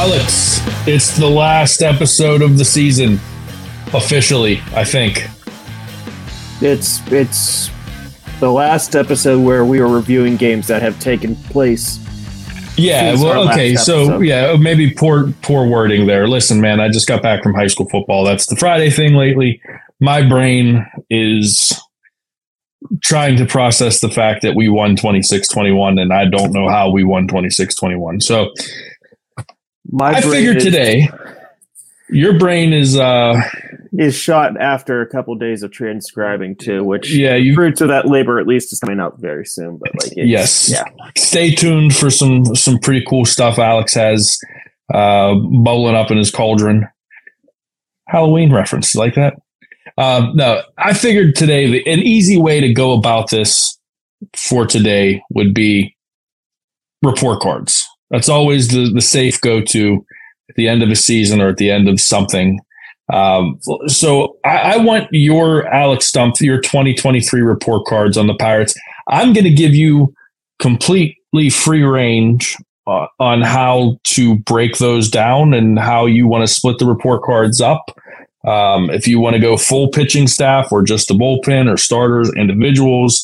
Alex, 0.00 0.62
it's 0.88 1.14
the 1.18 1.28
last 1.28 1.82
episode 1.82 2.40
of 2.40 2.56
the 2.56 2.64
season. 2.64 3.20
Officially, 3.92 4.62
I 4.74 4.82
think. 4.82 5.28
It's 6.62 7.06
it's 7.12 7.70
the 8.40 8.50
last 8.50 8.96
episode 8.96 9.44
where 9.44 9.62
we 9.66 9.78
were 9.78 9.88
reviewing 9.88 10.36
games 10.36 10.68
that 10.68 10.80
have 10.80 10.98
taken 11.00 11.36
place. 11.36 11.98
Yeah, 12.78 13.12
well, 13.16 13.46
okay, 13.50 13.76
so 13.76 14.20
yeah, 14.20 14.56
maybe 14.56 14.90
poor 14.90 15.34
poor 15.42 15.68
wording 15.68 16.06
there. 16.06 16.26
Listen, 16.28 16.62
man, 16.62 16.80
I 16.80 16.88
just 16.88 17.06
got 17.06 17.20
back 17.22 17.42
from 17.42 17.52
high 17.52 17.66
school 17.66 17.86
football. 17.90 18.24
That's 18.24 18.46
the 18.46 18.56
Friday 18.56 18.88
thing 18.88 19.12
lately. 19.12 19.60
My 20.00 20.26
brain 20.26 20.86
is 21.10 21.78
trying 23.02 23.36
to 23.36 23.44
process 23.44 24.00
the 24.00 24.08
fact 24.08 24.40
that 24.40 24.54
we 24.54 24.70
won 24.70 24.96
26-21 24.96 26.00
and 26.00 26.14
I 26.14 26.24
don't 26.24 26.52
know 26.52 26.66
how 26.70 26.88
we 26.88 27.04
won 27.04 27.28
26-21. 27.28 28.22
So, 28.22 28.54
My 29.90 30.10
I 30.10 30.20
figured 30.20 30.58
is- 30.58 30.64
today 30.64 31.08
your 32.12 32.38
brain 32.38 32.72
is 32.72 32.96
uh 32.98 33.40
is 33.92 34.14
shot 34.16 34.60
after 34.60 35.00
a 35.00 35.06
couple 35.06 35.34
days 35.36 35.62
of 35.62 35.70
transcribing 35.72 36.56
too, 36.56 36.82
which 36.84 37.12
Yeah, 37.14 37.34
you- 37.36 37.54
fruits 37.54 37.80
of 37.80 37.88
that 37.88 38.06
labor 38.06 38.38
at 38.38 38.46
least 38.46 38.72
is 38.72 38.80
coming 38.80 39.00
out 39.00 39.20
very 39.20 39.44
soon. 39.46 39.78
But 39.78 39.90
like, 40.02 40.12
it's, 40.16 40.28
yes. 40.28 40.70
yeah, 40.70 40.84
Stay 41.16 41.54
tuned 41.54 41.94
for 41.94 42.10
some 42.10 42.44
some 42.56 42.78
pretty 42.78 43.04
cool 43.08 43.24
stuff 43.24 43.58
Alex 43.58 43.94
has 43.94 44.38
uh 44.92 45.34
bubbling 45.34 45.94
up 45.96 46.10
in 46.10 46.18
his 46.18 46.30
cauldron. 46.30 46.86
Halloween 48.08 48.52
reference 48.52 48.94
like 48.96 49.14
that. 49.14 49.34
Um, 49.96 50.32
no, 50.34 50.62
I 50.78 50.94
figured 50.94 51.34
today 51.36 51.70
that 51.70 51.88
an 51.88 52.00
easy 52.00 52.36
way 52.36 52.60
to 52.60 52.72
go 52.72 52.92
about 52.92 53.30
this 53.30 53.78
for 54.36 54.66
today 54.66 55.22
would 55.30 55.54
be 55.54 55.96
report 57.02 57.40
cards. 57.40 57.86
That's 58.10 58.28
always 58.28 58.68
the 58.68 58.90
the 58.92 59.00
safe 59.00 59.40
go 59.40 59.60
to 59.60 60.04
at 60.48 60.56
the 60.56 60.68
end 60.68 60.82
of 60.82 60.90
a 60.90 60.96
season 60.96 61.40
or 61.40 61.48
at 61.48 61.58
the 61.58 61.70
end 61.70 61.88
of 61.88 62.00
something. 62.00 62.60
Um, 63.12 63.58
so 63.86 64.36
I, 64.44 64.74
I 64.74 64.76
want 64.78 65.08
your 65.10 65.66
Alex 65.68 66.10
Stumpf, 66.10 66.40
your 66.40 66.60
2023 66.60 67.40
report 67.40 67.86
cards 67.86 68.16
on 68.16 68.26
the 68.26 68.34
Pirates. 68.34 68.74
I'm 69.08 69.32
going 69.32 69.44
to 69.44 69.50
give 69.50 69.74
you 69.74 70.14
completely 70.58 71.50
free 71.50 71.82
range 71.82 72.56
uh, 72.86 73.06
on 73.18 73.42
how 73.42 73.98
to 74.04 74.38
break 74.40 74.78
those 74.78 75.08
down 75.08 75.54
and 75.54 75.78
how 75.78 76.06
you 76.06 76.26
want 76.26 76.46
to 76.46 76.52
split 76.52 76.78
the 76.78 76.86
report 76.86 77.22
cards 77.22 77.60
up. 77.60 77.90
Um, 78.46 78.88
if 78.90 79.06
you 79.06 79.20
want 79.20 79.34
to 79.34 79.40
go 79.40 79.56
full 79.56 79.88
pitching 79.88 80.26
staff 80.26 80.72
or 80.72 80.82
just 80.82 81.08
the 81.08 81.14
bullpen 81.14 81.72
or 81.72 81.76
starters, 81.76 82.32
individuals, 82.36 83.22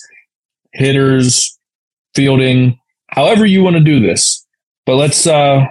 hitters, 0.72 1.58
fielding, 2.14 2.78
however 3.08 3.46
you 3.46 3.62
want 3.62 3.76
to 3.76 3.82
do 3.82 4.00
this. 4.00 4.45
But 4.86 4.96
let's 4.96 5.26
uh, 5.26 5.66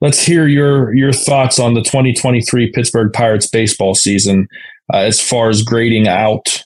let's 0.00 0.20
hear 0.20 0.46
your 0.46 0.92
your 0.94 1.12
thoughts 1.12 1.58
on 1.58 1.74
the 1.74 1.82
2023 1.82 2.72
Pittsburgh 2.72 3.12
Pirates 3.12 3.46
baseball 3.48 3.94
season 3.94 4.48
uh, 4.92 4.98
as 4.98 5.20
far 5.20 5.48
as 5.48 5.62
grading 5.62 6.08
out 6.08 6.64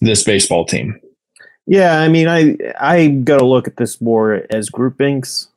this 0.00 0.22
baseball 0.24 0.64
team. 0.66 1.00
yeah. 1.66 2.00
I 2.00 2.08
mean, 2.08 2.28
I 2.28 2.56
I 2.78 3.06
got 3.08 3.38
to 3.38 3.46
look 3.46 3.66
at 3.66 3.76
this 3.76 4.00
more 4.00 4.44
as 4.50 4.68
groupings. 4.68 5.48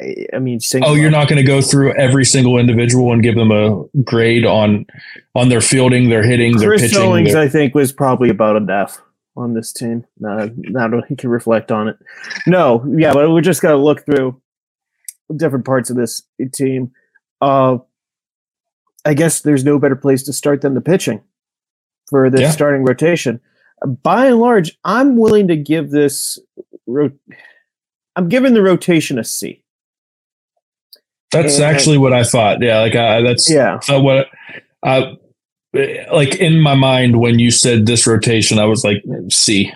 I, 0.00 0.26
I 0.32 0.38
mean, 0.38 0.60
single 0.60 0.90
Oh, 0.90 0.94
you're 0.94 1.10
not 1.10 1.28
going 1.28 1.38
to 1.38 1.46
go 1.46 1.60
through 1.60 1.92
every 1.94 2.24
single 2.24 2.56
individual 2.56 3.12
and 3.12 3.20
give 3.20 3.34
them 3.34 3.50
a 3.50 3.84
grade 4.04 4.46
on 4.46 4.86
on 5.34 5.48
their 5.48 5.60
fielding, 5.60 6.08
their 6.08 6.22
hitting, 6.22 6.56
their 6.56 6.76
pitching. 6.76 6.90
Stallings, 6.90 7.32
their- 7.32 7.42
I 7.42 7.48
think, 7.48 7.74
was 7.74 7.92
probably 7.92 8.30
about 8.30 8.56
an 8.56 8.70
F 8.70 9.02
on 9.36 9.54
this 9.54 9.72
team. 9.72 10.04
That 10.20 11.04
he 11.08 11.16
can 11.16 11.30
reflect 11.30 11.72
on 11.72 11.88
it. 11.88 11.96
No, 12.46 12.84
yeah, 12.96 13.12
but 13.12 13.30
we 13.30 13.40
just 13.40 13.60
got 13.60 13.72
to 13.72 13.76
look 13.76 14.04
through 14.04 14.40
different 15.36 15.64
parts 15.64 15.90
of 15.90 15.96
this 15.96 16.22
team. 16.52 16.92
Uh, 17.40 17.78
I 19.04 19.14
guess 19.14 19.40
there's 19.40 19.64
no 19.64 19.78
better 19.78 19.96
place 19.96 20.22
to 20.24 20.32
start 20.32 20.60
than 20.60 20.74
the 20.74 20.80
pitching 20.80 21.22
for 22.08 22.30
the 22.30 22.42
Yeah. 22.42 22.50
starting 22.50 22.84
rotation. 22.84 23.40
By 24.02 24.26
and 24.26 24.38
large, 24.38 24.78
I'm 24.84 25.16
willing 25.16 25.48
to 25.48 25.56
give 25.56 25.90
this. 25.90 26.38
Ro- 26.86 27.10
I'm 28.14 28.28
giving 28.28 28.54
the 28.54 28.62
rotation 28.62 29.18
a 29.18 29.24
C. 29.24 29.64
that's 31.32 31.56
and- 31.56 31.64
actually 31.64 31.98
what 31.98 32.12
I 32.12 32.22
thought. 32.24 32.62
Yeah, 32.62 32.80
like 32.80 32.94
uh, 32.94 33.22
that's 33.22 33.50
Yeah. 33.50 33.80
uh, 33.88 34.00
what 34.00 34.28
uh, 34.84 35.14
like 36.12 36.36
in 36.36 36.60
my 36.60 36.74
mind 36.74 37.18
when 37.18 37.38
you 37.38 37.50
said 37.50 37.86
this 37.86 38.06
rotation, 38.06 38.58
I 38.58 38.66
was 38.66 38.84
like 38.84 39.02
C. 39.30 39.72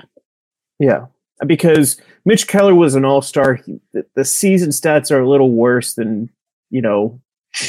Yeah, 0.78 1.06
because 1.46 2.00
Mitch 2.24 2.46
Keller 2.46 2.74
was 2.74 2.94
an 2.94 3.04
all 3.04 3.22
star. 3.22 3.60
The, 3.92 4.04
the 4.14 4.24
season 4.24 4.70
stats 4.70 5.10
are 5.10 5.20
a 5.20 5.28
little 5.28 5.52
worse 5.52 5.94
than 5.94 6.30
you 6.70 6.80
know 6.82 7.20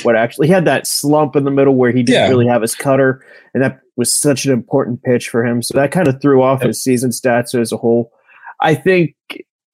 what 0.04 0.16
actually. 0.16 0.48
He 0.48 0.54
had 0.54 0.66
that 0.66 0.88
slump 0.88 1.36
in 1.36 1.44
the 1.44 1.52
middle 1.52 1.76
where 1.76 1.92
he 1.92 2.04
didn't 2.04 2.24
Yeah. 2.24 2.30
really 2.30 2.48
have 2.48 2.62
his 2.62 2.76
cutter, 2.76 3.24
and 3.54 3.64
that 3.64 3.80
was 3.96 4.14
such 4.14 4.46
an 4.46 4.52
important 4.54 5.02
pitch 5.04 5.30
for 5.30 5.46
him. 5.46 5.62
So 5.62 5.74
that 5.78 5.92
kind 5.92 6.08
of 6.08 6.22
threw 6.22 6.42
off 6.44 6.62
his 6.62 6.82
season 6.84 7.10
stats 7.12 7.60
as 7.60 7.72
a 7.72 7.78
whole. 7.78 8.12
I 8.62 8.76
think 8.76 9.16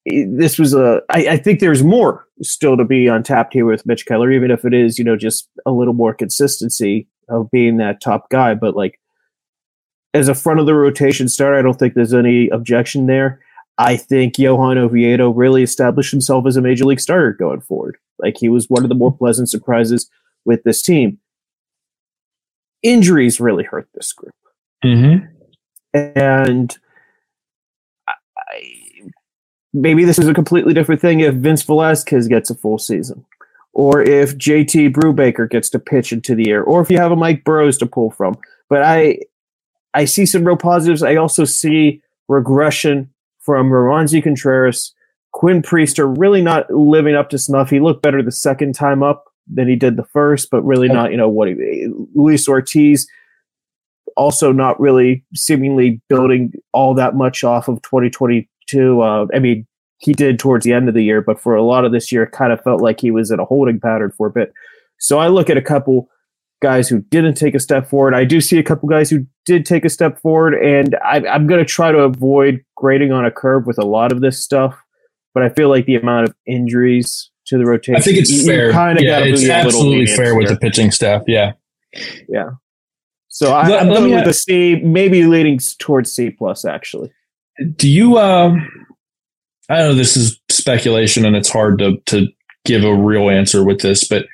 this 0.06 0.59
was 0.59 0.74
a. 0.74 1.02
I, 1.09 1.28
I 1.30 1.38
think 1.38 1.59
there's 1.59 1.84
more 1.84 2.26
still 2.42 2.76
to 2.78 2.84
be 2.86 3.08
untapped 3.08 3.53
here 3.53 3.66
with 3.66 3.86
Mitch 3.86 4.06
Keller, 4.06 4.32
even 4.32 4.52
if 4.52 4.66
it 4.66 4.74
is 4.74 4.98
you 4.98 5.06
know 5.06 5.16
just 5.16 5.50
a 5.66 5.72
little 5.72 5.94
more 5.94 6.14
consistency 6.14 7.08
of 7.30 7.50
being 7.52 7.78
that 7.78 8.02
top 8.02 8.30
guy. 8.30 8.53
But 8.53 8.76
like 8.76 9.00
as 10.14 10.28
a 10.28 10.36
front 10.36 10.59
of 10.59 10.66
the 10.66 10.76
rotation 10.76 11.28
starter, 11.30 11.58
I 11.58 11.62
don't 11.62 11.80
think 11.80 11.94
there's 11.94 12.14
any 12.14 12.50
objection 12.50 13.08
there. 13.08 13.40
I 13.78 13.97
think 13.97 14.38
Johan 14.38 14.78
Oviedo 14.78 15.29
really 15.29 15.63
established 15.63 16.11
himself 16.11 16.45
as 16.45 16.56
a 16.56 16.61
major 16.61 16.85
league 16.85 17.00
starter 17.00 17.34
going 17.34 17.61
forward. 17.61 17.97
Like 18.19 18.38
he 18.38 18.50
was 18.50 18.69
one 18.69 18.84
of 18.84 18.89
the 18.89 18.95
more 18.95 19.16
pleasant 19.16 19.50
surprises 19.50 20.09
with 20.45 20.63
this 20.63 20.81
team. 20.81 21.19
Injuries 22.84 23.39
really 23.39 23.63
hurt 23.63 23.88
this 23.94 24.13
group. 24.13 24.35
Mm-hmm. 24.84 25.25
And 25.94 26.78
I, 28.07 28.13
maybe 29.73 30.05
this 30.05 30.19
is 30.19 30.28
a 30.28 30.34
completely 30.34 30.73
different 30.73 31.01
thing 31.01 31.22
if 31.22 31.35
Vince 31.35 31.63
Velasquez 31.63 32.28
gets 32.28 32.50
a 32.50 32.55
full 32.55 32.78
season, 32.78 33.26
or 33.73 34.02
if 34.02 34.37
JT 34.37 34.93
Brubaker 34.93 35.49
gets 35.49 35.69
to 35.72 35.79
pitch 35.79 36.11
into 36.11 36.35
the 36.35 36.49
air, 36.52 36.64
or 36.64 36.81
if 36.81 36.91
you 36.91 36.97
have 36.97 37.11
a 37.11 37.16
Mike 37.16 37.43
Burrows 37.43 37.78
to 37.79 37.85
pull 37.85 38.11
from. 38.11 38.35
But 38.69 38.84
I, 38.84 39.19
I 39.93 40.05
see 40.05 40.26
some 40.26 40.46
real 40.46 40.58
positives. 40.58 41.03
I 41.03 41.16
also 41.16 41.46
see 41.46 42.02
regression 42.28 43.13
from 43.43 43.69
Roansy 43.69 44.23
Contreras. 44.23 44.93
Quinn 45.31 45.61
Priester 45.61 46.13
really 46.17 46.41
not 46.41 46.69
living 46.69 47.16
up 47.16 47.29
to 47.29 47.37
snuff. 47.37 47.69
He 47.69 47.79
looked 47.79 48.03
better 48.03 48.22
the 48.22 48.31
second 48.31 48.73
time 48.73 49.01
up 49.01 49.25
than 49.51 49.67
he 49.67 49.75
did 49.75 49.97
the 49.97 50.05
first, 50.05 50.49
but 50.51 50.61
really 50.63 50.87
not, 50.87 51.11
you 51.11 51.17
know, 51.17 51.28
what 51.28 51.47
he, 51.47 51.87
Luis 52.13 52.47
Ortiz 52.47 53.07
also 54.16 54.51
not 54.51 54.79
really 54.79 55.25
seemingly 55.34 56.01
building 56.07 56.53
all 56.72 56.93
that 56.93 57.16
much 57.16 57.43
off 57.43 57.67
of 57.67 57.81
2022. 57.81 59.01
Uh, 59.01 59.25
I 59.34 59.40
mean, 59.40 59.66
he 59.97 60.13
did 60.13 60.37
towards 60.37 60.66
the 60.66 60.73
end 60.73 60.87
of 60.87 60.95
the 60.95 61.03
year, 61.03 61.22
but 61.22 61.40
for 61.40 61.55
a 61.55 61.63
lot 61.63 61.85
of 61.85 61.91
this 61.91 62.11
year, 62.11 62.23
it 62.23 62.31
kind 62.31 62.53
of 62.53 62.61
felt 62.61 62.81
like 62.81 62.99
he 62.99 63.11
was 63.11 63.31
in 63.31 63.40
a 63.40 63.45
holding 63.45 63.79
pattern 63.79 64.11
for 64.16 64.28
a 64.28 64.31
bit. 64.31 64.53
So 64.99 65.19
I 65.19 65.28
look 65.28 65.49
at 65.49 65.57
a 65.57 65.61
couple 65.61 66.09
guys 66.64 66.90
who 66.90 67.02
didn't 67.02 67.36
take 67.36 67.54
a 67.54 67.60
step 67.60 67.88
forward. 67.88 68.16
I 68.16 68.24
do 68.24 68.42
see 68.42 68.58
a 68.58 68.64
couple 68.64 68.90
guys 68.90 69.10
who 69.12 69.28
did 69.46 69.66
take 69.66 69.86
a 69.86 69.90
step 69.90 70.20
forward, 70.22 70.56
and 70.56 70.96
I, 71.04 71.18
I'm 71.28 71.46
going 71.46 71.60
to 71.60 71.66
try 71.66 71.92
to 71.92 72.00
avoid 72.00 72.64
grading 72.78 73.12
on 73.12 73.24
a 73.26 73.30
curve 73.32 73.68
with 73.68 73.78
a 73.78 73.86
lot 73.86 74.12
of 74.12 74.22
this 74.22 74.44
stuff. 74.44 74.76
But 75.36 75.44
I 75.44 75.50
feel 75.50 75.70
like 75.70 75.86
the 75.86 75.96
amount 75.96 76.30
of 76.30 76.36
injuries 76.48 77.30
to 77.48 77.58
the 77.58 77.66
rotation. 77.66 77.96
I 77.96 78.00
think 78.00 78.18
it's 78.18 78.32
You- 78.32 78.38
you 78.40 78.46
fair. 78.46 78.72
kinda 78.72 79.04
yeah, 79.04 79.20
gotta 79.20 79.32
it's 79.34 79.44
be 79.44 79.52
absolutely 79.52 80.08
fair 80.08 80.36
with 80.36 80.48
the 80.48 80.56
pitching 80.58 80.90
staff. 80.92 81.24
Yeah. 81.28 81.52
Yeah. 82.30 82.52
So 83.28 83.52
I, 83.54 83.68
let 83.68 83.88
going 83.88 84.14
with 84.14 84.26
a- 84.28 84.30
a 84.30 84.34
C, 84.34 84.76
maybe 84.84 85.26
leading 85.26 85.60
towards 85.80 86.12
C 86.12 86.30
plus. 86.30 86.66
Actually, 86.66 87.12
Do 87.76 87.90
you? 87.90 88.18
Um, 88.18 88.70
I 89.70 89.80
know 89.80 89.94
this 89.96 90.16
is 90.16 90.40
speculation, 90.50 91.26
and 91.26 91.36
it's 91.36 91.50
hard 91.50 91.80
to 91.80 91.98
to 92.08 92.28
give 92.66 92.84
a 92.84 92.94
real 92.96 93.30
answer 93.30 93.64
with 93.64 93.82
this, 93.82 94.08
but 94.08 94.26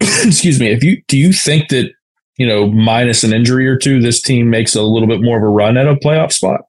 excuse 0.24 0.60
me. 0.60 0.68
If 0.68 0.82
you 0.84 1.02
do 1.08 1.16
you 1.18 1.32
think 1.32 1.68
that 1.68 1.90
you 2.36 2.46
know 2.46 2.70
minus 2.70 3.24
an 3.24 3.32
injury 3.32 3.66
or 3.66 3.76
two, 3.76 4.00
this 4.00 4.20
team 4.22 4.50
makes 4.50 4.74
a 4.74 4.82
little 4.82 5.08
bit 5.08 5.20
more 5.22 5.36
of 5.38 5.42
a 5.42 5.48
run 5.48 5.76
at 5.76 5.86
a 5.88 5.94
playoff 5.96 6.32
spot, 6.32 6.60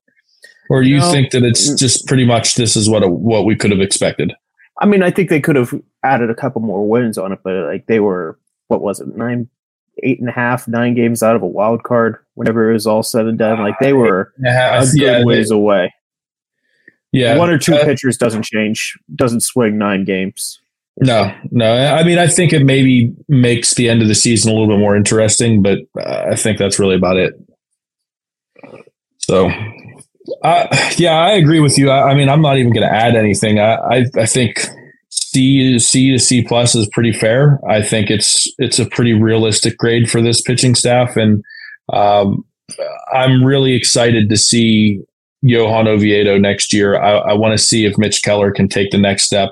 or 0.69 0.83
do 0.83 0.89
you 0.89 0.97
No. 0.99 1.11
think 1.11 1.31
that 1.31 1.43
it's 1.43 1.73
just 1.75 2.07
pretty 2.07 2.25
much 2.25 2.55
this 2.55 2.75
is 2.75 2.89
what 2.89 3.03
a, 3.03 3.07
what 3.07 3.45
we 3.45 3.55
could 3.55 3.71
have 3.71 3.81
expected? 3.81 4.33
I 4.81 4.85
mean, 4.85 5.03
I 5.03 5.11
think 5.11 5.29
they 5.29 5.41
could 5.41 5.55
have 5.57 5.73
added 6.03 6.29
a 6.29 6.35
couple 6.35 6.61
more 6.61 6.87
wins 6.87 7.17
on 7.17 7.31
it, 7.33 7.39
but 7.43 7.53
like 7.65 7.85
they 7.87 7.99
were, 7.99 8.39
what 8.69 8.81
was 8.81 9.01
it, 9.01 9.13
nine, 9.15 9.49
eight 10.03 10.19
and 10.21 10.29
a 10.29 10.31
half, 10.31 10.67
nine 10.69 10.95
games 10.95 11.21
out 11.21 11.35
of 11.35 11.41
a 11.41 11.47
wild 11.47 11.83
card. 11.83 12.15
Whenever 12.35 12.69
it 12.69 12.73
was 12.73 12.87
all 12.87 13.03
said 13.03 13.25
and 13.25 13.37
done, 13.37 13.59
like 13.59 13.75
they 13.81 13.91
were 13.91 14.33
Yeah, 14.41 14.81
a 14.81 14.85
good 14.85 15.25
ways 15.25 15.51
away. 15.51 15.93
yeah. 17.11 17.35
One 17.37 17.49
or 17.49 17.57
two 17.57 17.75
uh, 17.75 17.83
pitchers 17.83 18.15
doesn't 18.17 18.43
change, 18.43 18.97
doesn't 19.15 19.41
swing 19.41 19.77
nine 19.77 20.05
games. 20.05 20.59
No, 21.01 21.33
no. 21.51 21.73
I 21.73 22.03
mean, 22.03 22.17
I 22.17 22.27
think 22.27 22.51
it 22.51 22.65
maybe 22.65 23.13
makes 23.27 23.75
the 23.75 23.87
end 23.89 24.01
of 24.01 24.09
the 24.09 24.15
season 24.15 24.51
a 24.51 24.53
little 24.53 24.67
bit 24.67 24.79
more 24.79 24.97
interesting, 24.97 25.61
but 25.61 25.79
uh, 25.97 26.25
I 26.31 26.35
think 26.35 26.57
that's 26.57 26.77
really 26.77 26.95
about 26.95 27.15
it. 27.15 27.33
So, 29.17 29.49
uh, 30.43 30.67
yeah, 30.97 31.17
I 31.17 31.31
agree 31.31 31.61
with 31.61 31.77
you. 31.77 31.89
I, 31.89 32.11
I 32.11 32.15
mean, 32.15 32.27
I'm 32.27 32.41
not 32.41 32.57
even 32.57 32.73
going 32.73 32.87
to 32.87 32.93
add 32.93 33.15
anything. 33.15 33.59
I, 33.59 33.75
I, 33.75 34.05
I 34.17 34.25
think 34.25 34.59
C 35.09 35.79
C 35.79 36.11
to 36.11 36.19
C 36.19 36.43
plus 36.43 36.75
is 36.75 36.89
pretty 36.89 37.13
fair. 37.13 37.59
I 37.67 37.81
think 37.81 38.09
it's 38.09 38.51
it's 38.57 38.79
a 38.79 38.85
pretty 38.85 39.13
realistic 39.13 39.77
grade 39.77 40.09
for 40.09 40.21
this 40.21 40.41
pitching 40.41 40.75
staff, 40.75 41.15
and 41.15 41.43
um, 41.93 42.43
I'm 43.13 43.43
really 43.43 43.73
excited 43.73 44.29
to 44.29 44.37
see 44.37 45.01
Johan 45.41 45.87
Oviedo 45.87 46.37
next 46.37 46.73
year. 46.73 47.01
I, 47.01 47.31
I 47.31 47.33
want 47.33 47.53
to 47.53 47.63
see 47.63 47.85
if 47.85 47.97
Mitch 47.97 48.21
Keller 48.21 48.51
can 48.51 48.67
take 48.67 48.91
the 48.91 48.97
next 48.97 49.23
step 49.23 49.49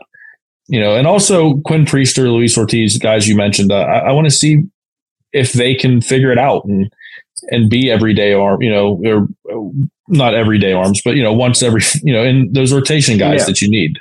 you 0.67 0.79
know, 0.79 0.95
and 0.95 1.07
also 1.07 1.57
Quinn 1.65 1.85
Priester, 1.85 2.23
Luis 2.31 2.57
Ortiz, 2.57 2.97
guys 2.97 3.27
you 3.27 3.35
mentioned. 3.35 3.71
Uh, 3.71 3.79
I, 3.81 3.97
I 4.09 4.11
want 4.11 4.25
to 4.25 4.31
see 4.31 4.63
if 5.33 5.53
they 5.53 5.75
can 5.75 6.01
figure 6.01 6.31
it 6.31 6.37
out 6.37 6.65
and 6.65 6.91
and 7.51 7.69
be 7.69 7.89
everyday 7.91 8.33
arm, 8.33 8.61
you 8.61 8.69
know, 8.71 8.99
or 9.05 9.27
uh, 9.51 9.69
not 10.07 10.33
everyday 10.33 10.73
arms, 10.73 11.01
but 11.05 11.15
you 11.15 11.23
know, 11.23 11.33
once 11.33 11.61
every, 11.61 11.81
you 12.03 12.11
know, 12.13 12.23
in 12.23 12.51
those 12.53 12.73
rotation 12.73 13.17
guys 13.17 13.41
Yeah. 13.41 13.45
that 13.45 13.61
you 13.61 13.69
need. 13.69 13.97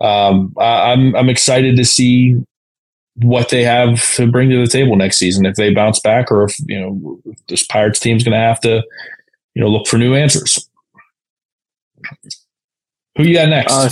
Um, 0.00 0.54
I, 0.58 0.92
I'm 0.92 1.14
I'm 1.16 1.28
excited 1.28 1.76
to 1.76 1.84
see 1.84 2.36
what 3.16 3.50
they 3.50 3.62
have 3.64 4.14
to 4.14 4.26
bring 4.30 4.48
to 4.48 4.60
the 4.60 4.66
table 4.70 4.96
next 4.96 5.18
season. 5.18 5.44
If 5.44 5.56
they 5.56 5.74
bounce 5.74 6.00
back, 6.00 6.30
or 6.32 6.44
if 6.44 6.56
you 6.66 6.80
know, 6.80 7.20
if 7.26 7.44
this 7.48 7.66
Pirates 7.66 8.00
team's 8.00 8.24
going 8.24 8.32
to 8.32 8.38
have 8.38 8.60
to, 8.60 8.82
you 9.54 9.62
know, 9.62 9.68
look 9.68 9.86
for 9.86 9.98
new 9.98 10.14
answers. 10.14 10.66
Who 13.16 13.24
you 13.24 13.34
got 13.34 13.48
next? 13.48 13.72
Uh, 13.74 13.90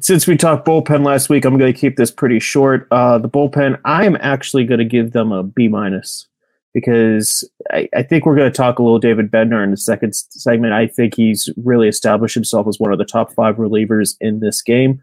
since, 0.00 0.26
we 0.26 0.36
talked 0.36 0.66
bullpen 0.66 1.04
last 1.04 1.28
week, 1.28 1.44
I'm 1.44 1.58
going 1.58 1.72
to 1.72 1.78
keep 1.78 1.96
this 1.96 2.10
pretty 2.10 2.38
short. 2.38 2.86
Uh, 2.90 3.18
the 3.18 3.28
bullpen, 3.28 3.78
I'm 3.84 4.16
actually 4.20 4.64
going 4.64 4.78
to 4.78 4.84
give 4.84 5.12
them 5.12 5.32
a 5.32 5.42
B 5.42 5.68
minus 5.68 6.26
because 6.74 7.48
I, 7.70 7.88
I 7.96 8.02
think 8.02 8.26
we're 8.26 8.36
going 8.36 8.52
to 8.52 8.56
talk 8.56 8.78
a 8.78 8.82
little 8.82 8.98
David 8.98 9.30
Bednar 9.30 9.64
in 9.64 9.70
the 9.70 9.78
second 9.78 10.14
segment. 10.14 10.74
I 10.74 10.86
think 10.86 11.14
he's 11.14 11.48
really 11.56 11.88
established 11.88 12.34
himself 12.34 12.68
as 12.68 12.78
one 12.78 12.92
of 12.92 12.98
the 12.98 13.04
top 13.04 13.32
five 13.32 13.56
relievers 13.56 14.14
in 14.20 14.40
this 14.40 14.60
game. 14.60 15.02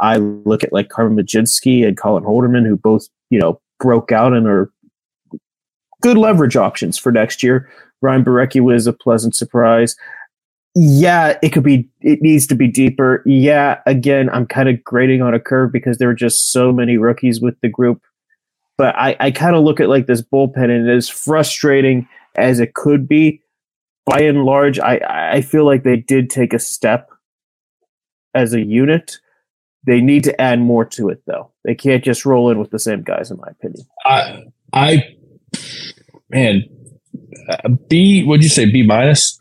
I 0.00 0.16
look 0.16 0.64
at 0.64 0.72
like 0.72 0.88
Carmen 0.88 1.22
Mlodzinski 1.22 1.86
and 1.86 1.96
Colin 1.96 2.24
Holderman, 2.24 2.66
who 2.66 2.76
both 2.76 3.08
you 3.28 3.38
know 3.38 3.60
broke 3.78 4.12
out 4.12 4.32
and 4.32 4.46
are 4.46 4.72
good 6.00 6.16
leverage 6.16 6.56
options 6.56 6.96
for 6.96 7.12
next 7.12 7.42
year. 7.42 7.70
Ryan 8.00 8.24
Borucki 8.24 8.62
was 8.62 8.86
a 8.86 8.92
pleasant 8.94 9.34
surprise 9.34 9.96
yeah, 10.74 11.38
it 11.42 11.50
could 11.50 11.64
be, 11.64 11.88
it 12.00 12.20
needs 12.22 12.46
to 12.48 12.54
be 12.54 12.68
deeper. 12.68 13.22
Yeah, 13.26 13.80
again, 13.86 14.30
I'm 14.30 14.46
kind 14.46 14.68
of 14.68 14.82
grading 14.84 15.22
on 15.22 15.34
a 15.34 15.40
curve 15.40 15.72
because 15.72 15.98
there 15.98 16.08
are 16.08 16.14
just 16.14 16.52
so 16.52 16.72
many 16.72 16.96
rookies 16.96 17.40
with 17.40 17.60
the 17.60 17.68
group. 17.68 18.02
But 18.78 18.94
I, 18.96 19.16
I 19.20 19.30
kind 19.30 19.56
of 19.56 19.64
look 19.64 19.80
at 19.80 19.88
like 19.88 20.06
this 20.06 20.22
bullpen 20.22 20.70
and 20.70 20.88
as 20.88 21.08
frustrating 21.08 22.08
as 22.36 22.60
it 22.60 22.74
could 22.74 23.08
be, 23.08 23.42
by 24.06 24.20
and 24.20 24.44
large, 24.44 24.78
I, 24.78 25.00
I 25.34 25.40
feel 25.42 25.66
like 25.66 25.82
they 25.82 25.96
did 25.96 26.30
take 26.30 26.52
a 26.52 26.58
step 26.58 27.10
as 28.34 28.54
a 28.54 28.60
unit. 28.60 29.18
They 29.86 30.00
need 30.00 30.24
to 30.24 30.40
add 30.40 30.60
more 30.60 30.84
to 30.86 31.08
it 31.08 31.22
though. 31.26 31.52
They 31.64 31.74
can't 31.74 32.04
just 32.04 32.24
roll 32.24 32.50
in 32.50 32.58
with 32.58 32.70
the 32.70 32.78
same 32.78 33.02
guys, 33.02 33.30
in 33.30 33.38
my 33.38 33.48
opinion. 33.48 33.86
I, 34.04 34.44
I, 34.72 35.16
man, 36.30 36.64
uh, 37.48 37.68
B. 37.88 38.24
What'd 38.24 38.42
you 38.42 38.48
say? 38.48 38.70
B 38.70 38.84
minus. 38.84 39.38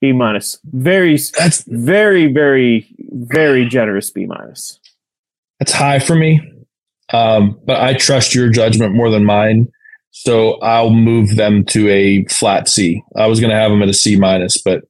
B 0.00 0.12
minus. 0.12 0.58
Very, 0.64 1.16
That's 1.38 1.64
very, 1.66 2.32
very, 2.32 2.86
very 3.12 3.66
generous 3.66 4.10
B 4.10 4.26
minus. 4.26 4.78
that's 5.58 5.72
high 5.72 5.98
for 5.98 6.14
me. 6.14 6.40
Um, 7.12 7.58
but 7.64 7.80
I 7.80 7.94
trust 7.94 8.34
your 8.34 8.50
judgment 8.50 8.94
more 8.94 9.10
than 9.10 9.24
mine, 9.24 9.68
so 10.10 10.60
I'll 10.60 10.90
move 10.90 11.36
them 11.36 11.64
to 11.66 11.88
a 11.88 12.24
flat 12.26 12.68
C. 12.68 13.02
I 13.16 13.26
was 13.26 13.40
going 13.40 13.50
to 13.50 13.56
have 13.56 13.70
them 13.70 13.82
at 13.82 13.88
a 13.88 13.94
C 13.94 14.16
minus, 14.16 14.60
but 14.60 14.84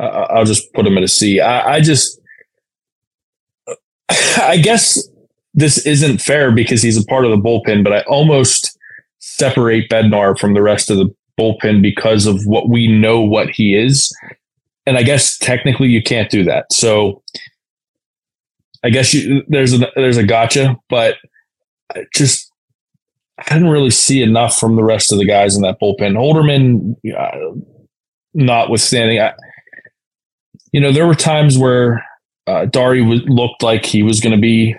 uh, 0.00 0.26
I'll 0.30 0.46
just 0.46 0.72
put 0.72 0.84
them 0.84 0.96
at 0.96 1.04
a 1.04 1.08
C. 1.08 1.38
I, 1.40 1.74
I 1.74 1.80
just, 1.80 2.18
I 4.38 4.56
guess 4.56 4.98
this 5.54 5.84
isn't 5.86 6.20
fair 6.22 6.50
because 6.50 6.82
he's 6.82 6.96
a 6.96 7.04
part 7.04 7.24
of 7.24 7.30
the 7.30 7.36
bullpen, 7.36 7.84
but 7.84 7.92
I 7.92 8.00
almost 8.02 8.78
separate 9.18 9.90
Bednar 9.90 10.38
from 10.38 10.54
the 10.54 10.62
rest 10.62 10.90
of 10.90 10.96
the 10.96 11.14
bullpen 11.38 11.82
because 11.82 12.26
of 12.26 12.40
what 12.46 12.68
we 12.68 12.86
know 12.88 13.20
what 13.20 13.50
he 13.50 13.76
is. 13.76 14.10
And 14.90 14.98
I 14.98 15.04
guess 15.04 15.38
technically 15.38 15.86
you 15.86 16.02
can't 16.02 16.28
do 16.30 16.42
that. 16.44 16.66
So 16.72 17.22
I 18.82 18.90
guess 18.90 19.14
you, 19.14 19.44
there's 19.46 19.72
a 19.72 19.86
there's 19.94 20.16
a 20.16 20.24
gotcha, 20.24 20.76
but 20.88 21.14
I 21.94 22.06
just 22.12 22.50
I 23.38 23.54
didn't 23.54 23.68
really 23.68 23.90
see 23.90 24.20
enough 24.20 24.58
from 24.58 24.74
the 24.74 24.82
rest 24.82 25.12
of 25.12 25.18
the 25.18 25.24
guys 25.26 25.54
in 25.54 25.62
that 25.62 25.78
bullpen. 25.80 26.16
Holderman, 26.16 26.96
uh, 27.16 27.60
notwithstanding, 28.34 29.20
I, 29.20 29.32
you 30.72 30.80
know, 30.80 30.90
there 30.90 31.06
were 31.06 31.14
times 31.14 31.56
where 31.56 32.04
uh, 32.48 32.66
Dauri 32.66 33.08
was, 33.08 33.20
looked 33.26 33.62
like 33.62 33.84
he 33.86 34.02
was 34.02 34.18
going 34.18 34.34
to 34.34 34.40
be 34.40 34.74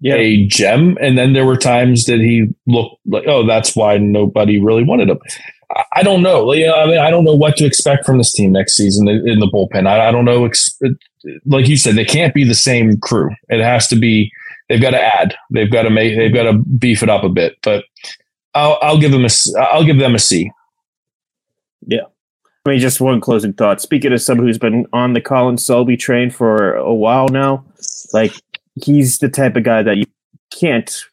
Yeah. 0.00 0.14
a 0.14 0.46
gem, 0.46 0.96
and 1.00 1.18
then 1.18 1.32
there 1.32 1.46
were 1.46 1.56
times 1.56 2.04
that 2.04 2.20
he 2.20 2.46
looked 2.68 2.94
like, 3.06 3.24
oh, 3.26 3.44
that's 3.44 3.74
why 3.74 3.98
nobody 3.98 4.60
really 4.60 4.84
wanted 4.84 5.10
him. 5.10 5.18
I, 5.70 6.02
don't 6.02 6.22
know. 6.22 6.52
I 6.52 6.86
mean, 6.86 6.98
I 6.98 7.10
don't 7.10 7.24
know 7.24 7.34
what 7.34 7.56
to 7.56 7.66
expect 7.66 8.04
from 8.06 8.18
this 8.18 8.32
team 8.32 8.52
next 8.52 8.76
season 8.76 9.08
in, 9.08 9.40
the 9.40 9.50
bullpen. 9.52 9.86
I, 9.86 10.08
I 10.08 10.12
don't 10.12 10.24
know. 10.24 10.48
Like 11.44 11.68
you 11.68 11.76
said, 11.76 11.96
they 11.96 12.04
can't 12.04 12.34
be 12.34 12.44
the 12.44 12.54
same 12.54 12.98
crew. 12.98 13.30
It 13.48 13.60
has 13.60 13.88
to 13.88 13.96
be. 13.96 14.30
They've 14.68 14.80
got 14.80 14.90
to 14.90 15.00
add. 15.00 15.34
They've 15.50 15.70
got 15.70 15.82
to 15.82 15.90
make. 15.90 16.16
They've 16.16 16.32
got 16.32 16.44
to 16.44 16.52
beef 16.52 17.02
it 17.02 17.08
up 17.08 17.24
a 17.24 17.28
bit. 17.28 17.56
But 17.62 17.84
I'll, 18.54 18.78
I'll 18.80 18.98
give 18.98 19.10
them 19.10 19.24
a. 19.24 19.30
I'll 19.58 19.84
give 19.84 19.98
them 19.98 20.14
a 20.14 20.18
C. 20.18 20.50
I 22.66 22.70
mean, 22.70 22.80
just 22.80 23.00
one 23.00 23.20
closing 23.20 23.52
thought. 23.52 23.80
Speaking 23.80 24.12
of 24.12 24.20
someone 24.20 24.46
who's 24.46 24.58
been 24.58 24.86
on 24.92 25.12
the 25.12 25.20
Colin 25.20 25.56
Selby 25.56 25.96
train 25.96 26.30
for 26.30 26.74
a 26.74 26.92
while 26.92 27.28
now, 27.28 27.64
like 28.12 28.32
he's 28.74 29.18
the 29.18 29.28
type 29.28 29.54
of 29.54 29.62
guy 29.62 29.84
that 29.84 29.96
you 29.96 30.04
can't 30.50 31.04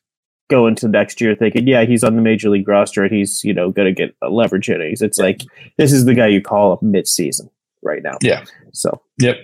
go 0.49 0.67
into 0.67 0.87
next 0.87 1.21
year 1.21 1.35
thinking, 1.35 1.67
yeah, 1.67 1.85
he's 1.85 2.03
on 2.03 2.15
the 2.15 2.21
major 2.21 2.49
league 2.49 2.67
roster 2.67 3.03
and 3.03 3.13
he's 3.13 3.43
you 3.43 3.53
know 3.53 3.71
going 3.71 3.87
to 3.87 3.93
get 3.93 4.15
a 4.21 4.29
leverage 4.29 4.69
innings. 4.69 5.01
It's 5.01 5.17
like 5.17 5.41
this 5.77 5.91
is 5.91 6.05
the 6.05 6.13
guy 6.13 6.27
you 6.27 6.41
call 6.41 6.73
up 6.73 6.81
mid 6.81 7.07
season 7.07 7.49
right 7.81 8.03
now. 8.03 8.17
Yeah. 8.21 8.45
So 8.73 9.01
Yep. 9.19 9.37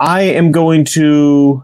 I 0.00 0.22
am 0.22 0.52
going 0.52 0.84
to. 0.86 1.62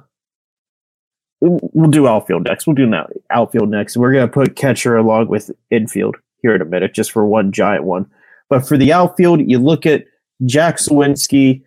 We'll 1.40 1.90
do 1.90 2.06
outfield 2.06 2.44
next. 2.44 2.68
We'll 2.68 2.76
do 2.76 2.86
now 2.86 3.08
outfield 3.30 3.68
next. 3.68 3.96
We're 3.96 4.12
going 4.12 4.28
to 4.28 4.32
put 4.32 4.54
catcher 4.54 4.96
along 4.96 5.26
with 5.26 5.50
infield 5.72 6.16
here 6.40 6.54
in 6.54 6.62
a 6.62 6.64
minute, 6.64 6.94
just 6.94 7.10
for 7.10 7.26
one 7.26 7.50
giant 7.50 7.82
one. 7.82 8.08
But 8.48 8.66
for 8.66 8.76
the 8.76 8.92
outfield, 8.92 9.40
you 9.50 9.58
look 9.58 9.84
at 9.84 10.04
Jack 10.46 10.76
Suwinski, 10.76 11.62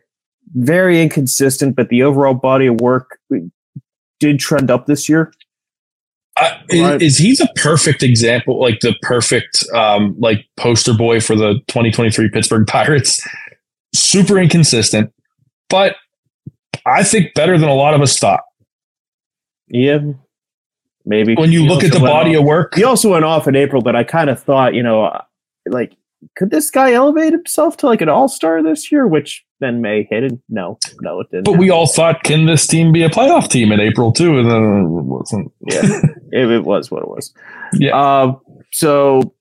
very 0.53 1.01
inconsistent, 1.01 1.75
but 1.75 1.89
the 1.89 2.03
overall 2.03 2.33
body 2.33 2.67
of 2.67 2.79
work 2.79 3.19
did 4.19 4.39
trend 4.39 4.71
up 4.71 4.85
this 4.85 5.09
year. 5.09 5.33
I, 6.37 6.59
Right. 6.71 7.01
is, 7.01 7.13
is 7.13 7.17
he 7.19 7.33
the 7.35 7.49
perfect 7.55 8.03
example, 8.03 8.59
like 8.59 8.81
the 8.81 8.93
perfect 9.01 9.65
um, 9.73 10.15
like 10.19 10.45
poster 10.57 10.93
boy 10.93 11.19
for 11.21 11.35
the 11.35 11.53
2023 11.67 12.29
Pittsburgh 12.29 12.67
Pirates? 12.67 13.25
Super 13.93 14.37
inconsistent, 14.39 15.13
but 15.69 15.95
I 16.85 17.03
think 17.03 17.33
better 17.35 17.57
than 17.57 17.69
a 17.69 17.73
lot 17.73 17.93
of 17.93 18.01
us 18.01 18.19
thought. 18.19 18.41
Yeah, 19.67 19.99
maybe. 21.05 21.35
When 21.35 21.51
you 21.53 21.61
He 21.61 21.69
look 21.69 21.83
at 21.83 21.93
the 21.93 21.99
body 21.99 22.31
off- 22.35 22.39
of 22.41 22.45
work, 22.45 22.75
he 22.75 22.83
also 22.83 23.11
went 23.11 23.23
off 23.23 23.47
in 23.47 23.55
April 23.55 23.81
but 23.81 23.95
I 23.95 24.03
kind 24.03 24.29
of 24.29 24.41
thought, 24.41 24.73
you 24.73 24.83
know, 24.83 25.17
like 25.65 25.95
could 26.35 26.49
this 26.49 26.69
guy 26.69 26.91
elevate 26.91 27.31
himself 27.31 27.77
to 27.77 27.85
like 27.85 28.01
an 28.01 28.09
all 28.09 28.27
star 28.27 28.61
this 28.61 28.91
year? 28.91 29.07
Which 29.07 29.44
then 29.59 29.81
May 29.81 30.07
hit 30.09 30.23
it. 30.23 30.39
No, 30.49 30.77
no, 31.01 31.21
it 31.21 31.27
didn't. 31.31 31.45
But 31.45 31.57
we 31.57 31.69
all 31.69 31.87
thought, 31.87 32.23
can 32.23 32.45
this 32.45 32.67
team 32.67 32.91
be 32.91 33.03
a 33.03 33.09
playoff 33.09 33.49
team 33.49 33.71
in 33.71 33.79
April 33.79 34.11
too? 34.11 34.37
And 34.37 34.49
then 34.49 34.63
it 34.63 35.03
wasn't. 35.03 35.51
yeah, 35.61 35.81
it, 36.31 36.51
it 36.51 36.63
was 36.63 36.91
what 36.91 37.03
it 37.03 37.09
was. 37.09 37.33
Yeah. 37.73 37.95
Uh, 37.97 38.35
so 38.71 39.33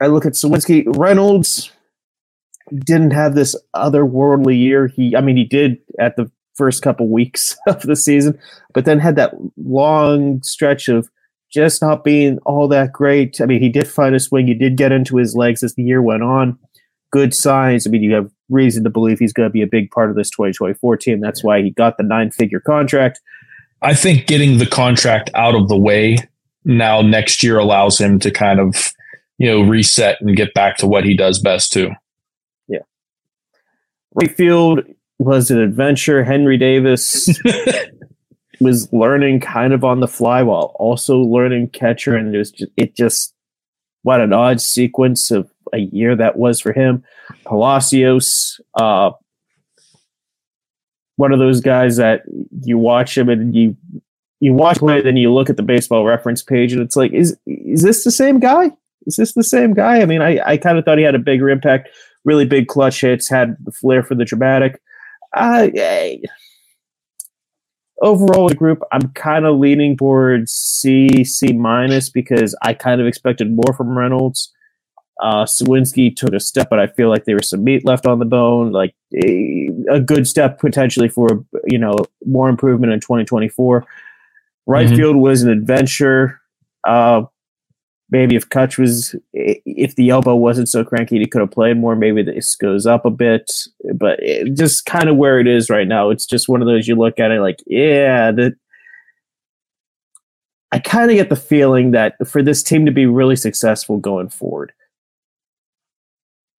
I 0.00 0.06
look 0.06 0.26
at 0.26 0.34
Suwinski. 0.34 0.84
Reynolds 0.96 1.72
didn't 2.84 3.12
have 3.12 3.34
this 3.34 3.56
otherworldly 3.74 4.58
year. 4.58 4.86
He, 4.88 5.16
I 5.16 5.20
mean, 5.20 5.36
he 5.36 5.44
did 5.44 5.78
at 5.98 6.16
the 6.16 6.30
first 6.54 6.82
couple 6.82 7.08
weeks 7.08 7.56
of 7.66 7.82
the 7.82 7.96
season, 7.96 8.38
but 8.74 8.84
then 8.84 8.98
had 8.98 9.16
that 9.16 9.34
long 9.56 10.42
stretch 10.42 10.88
of 10.88 11.08
just 11.50 11.80
not 11.80 12.04
being 12.04 12.38
all 12.44 12.68
that 12.68 12.92
great. 12.92 13.40
I 13.40 13.46
mean, 13.46 13.62
he 13.62 13.70
did 13.70 13.88
find 13.88 14.14
a 14.14 14.20
swing. 14.20 14.46
He 14.46 14.54
did 14.54 14.76
get 14.76 14.92
into 14.92 15.16
his 15.16 15.34
legs 15.34 15.62
as 15.62 15.74
the 15.74 15.82
year 15.82 16.02
went 16.02 16.22
on. 16.22 16.58
Good 17.10 17.34
signs. 17.34 17.86
I 17.86 17.90
mean, 17.90 18.02
you 18.02 18.14
have 18.14 18.30
reason 18.48 18.84
to 18.84 18.90
believe 18.90 19.18
he's 19.18 19.32
going 19.32 19.48
to 19.48 19.52
be 19.52 19.62
a 19.62 19.66
big 19.66 19.90
part 19.90 20.10
of 20.10 20.16
this 20.16 20.30
2024 20.30 20.96
team. 20.96 21.20
That's 21.20 21.42
why 21.42 21.62
he 21.62 21.70
got 21.70 21.96
the 21.96 22.02
nine 22.02 22.30
figure 22.30 22.60
contract. 22.60 23.20
I 23.82 23.94
think 23.94 24.26
getting 24.26 24.58
the 24.58 24.66
contract 24.66 25.30
out 25.34 25.54
of 25.54 25.68
the 25.68 25.76
way 25.76 26.18
now 26.64 27.00
next 27.00 27.42
year 27.42 27.58
allows 27.58 27.98
him 28.00 28.18
to 28.20 28.30
kind 28.30 28.60
of, 28.60 28.92
you 29.38 29.48
know, 29.48 29.62
reset 29.62 30.20
and 30.20 30.36
get 30.36 30.52
back 30.54 30.76
to 30.78 30.86
what 30.86 31.04
he 31.04 31.16
does 31.16 31.38
best 31.38 31.72
too. 31.72 31.90
Yeah. 32.66 32.80
Right 34.14 34.34
field 34.34 34.80
was 35.18 35.50
an 35.50 35.58
adventure. 35.58 36.24
Henry 36.24 36.56
Davis 36.56 37.38
was 38.60 38.92
learning 38.92 39.40
kind 39.40 39.72
of 39.72 39.84
on 39.84 40.00
the 40.00 40.08
fly 40.08 40.42
while 40.42 40.72
also 40.76 41.18
learning 41.18 41.70
catcher, 41.70 42.16
and 42.16 42.34
it 42.34 42.38
was 42.38 42.50
just, 42.50 42.72
it 42.76 42.96
just 42.96 43.34
what 44.02 44.20
an 44.20 44.32
odd 44.32 44.60
sequence 44.60 45.30
of 45.30 45.50
a 45.72 45.78
year 45.78 46.16
that 46.16 46.36
was 46.36 46.60
for 46.60 46.72
him. 46.72 47.04
Palacios, 47.44 48.60
uh, 48.74 49.10
one 51.16 51.32
of 51.32 51.38
those 51.38 51.60
guys 51.60 51.96
that 51.96 52.22
you 52.62 52.78
watch 52.78 53.16
him 53.16 53.28
and 53.28 53.54
you 53.54 53.76
you 54.40 54.52
watch 54.52 54.80
him 54.80 54.88
and 54.88 55.04
then 55.04 55.16
you 55.16 55.32
look 55.32 55.50
at 55.50 55.56
the 55.56 55.62
baseball 55.62 56.04
reference 56.04 56.42
page, 56.42 56.72
and 56.72 56.80
it's 56.80 56.96
like, 56.96 57.12
is 57.12 57.36
is 57.46 57.82
this 57.82 58.04
the 58.04 58.10
same 58.10 58.38
guy? 58.38 58.70
Is 59.06 59.16
this 59.16 59.34
the 59.34 59.42
same 59.42 59.74
guy? 59.74 60.00
I 60.00 60.06
mean, 60.06 60.22
I, 60.22 60.38
I 60.44 60.56
kind 60.56 60.78
of 60.78 60.84
thought 60.84 60.98
he 60.98 61.04
had 61.04 61.14
a 61.14 61.18
bigger 61.18 61.48
impact, 61.48 61.88
really 62.24 62.44
big 62.44 62.68
clutch 62.68 63.00
hits, 63.00 63.28
had 63.28 63.56
the 63.64 63.72
flair 63.72 64.02
for 64.02 64.14
the 64.14 64.24
dramatic. 64.24 64.80
Uh. 65.34 65.68
Overall, 68.00 68.48
the 68.48 68.54
group, 68.54 68.80
I'm 68.92 69.10
kind 69.14 69.44
of 69.44 69.58
leaning 69.58 69.96
towards 69.96 70.52
C, 70.52 71.24
C 71.24 71.52
minus 71.52 72.08
because 72.10 72.56
I 72.62 72.72
kind 72.72 73.00
of 73.00 73.08
expected 73.08 73.50
more 73.50 73.74
from 73.76 73.98
Reynolds. 73.98 74.52
Uh, 75.20 75.44
Suwinski 75.44 76.14
took 76.14 76.32
a 76.32 76.40
step, 76.40 76.68
but 76.70 76.78
I 76.78 76.86
feel 76.86 77.08
like 77.08 77.24
there 77.24 77.36
was 77.36 77.50
some 77.50 77.64
meat 77.64 77.84
left 77.84 78.06
on 78.06 78.18
the 78.20 78.24
bone. 78.24 78.70
Like 78.72 78.94
a, 79.14 79.68
a 79.90 80.00
good 80.00 80.26
step 80.28 80.60
potentially 80.60 81.08
for 81.08 81.44
you 81.66 81.78
know 81.78 81.96
more 82.24 82.48
improvement 82.48 82.92
in 82.92 83.00
2024. 83.00 83.84
Right 84.66 84.86
Mhm. 84.88 84.96
field 84.96 85.16
was 85.16 85.42
an 85.42 85.50
adventure. 85.50 86.40
Uh, 86.86 87.22
maybe 88.10 88.36
if 88.36 88.48
Kutch 88.48 88.78
was, 88.78 89.14
if 89.32 89.94
the 89.96 90.10
elbow 90.10 90.36
wasn't 90.36 90.68
so 90.68 90.84
cranky, 90.84 91.18
he 91.18 91.26
could 91.26 91.40
have 91.40 91.50
played 91.50 91.76
more. 91.78 91.96
Maybe 91.96 92.22
this 92.22 92.54
goes 92.54 92.86
up 92.86 93.04
a 93.04 93.10
bit, 93.10 93.50
but 93.94 94.18
it, 94.22 94.54
just 94.54 94.86
kind 94.86 95.08
of 95.08 95.16
where 95.16 95.40
it 95.40 95.46
is 95.46 95.68
right 95.68 95.88
now. 95.88 96.10
It's 96.10 96.26
just 96.26 96.48
one 96.48 96.62
of 96.62 96.68
those 96.68 96.86
you 96.86 96.94
look 96.96 97.18
at 97.18 97.30
it 97.30 97.40
like, 97.40 97.58
yeah, 97.66 98.30
that. 98.32 98.54
I 100.70 100.78
kind 100.78 101.10
of 101.10 101.16
get 101.16 101.30
the 101.30 101.36
feeling 101.36 101.92
that 101.92 102.14
for 102.26 102.42
this 102.42 102.62
team 102.62 102.84
to 102.84 102.92
be 102.92 103.06
really 103.06 103.36
successful 103.36 103.96
going 103.96 104.28
forward, 104.28 104.72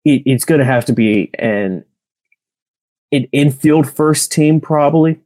it, 0.06 0.24
it's 0.25 0.46
going 0.46 0.60
to 0.60 0.65
have 0.65 0.86
to 0.86 0.94
be 0.94 1.29
an 1.39 1.84
an 3.12 3.27
infield 3.32 3.89
first 3.91 4.32
team 4.32 4.62
probably 4.62 5.20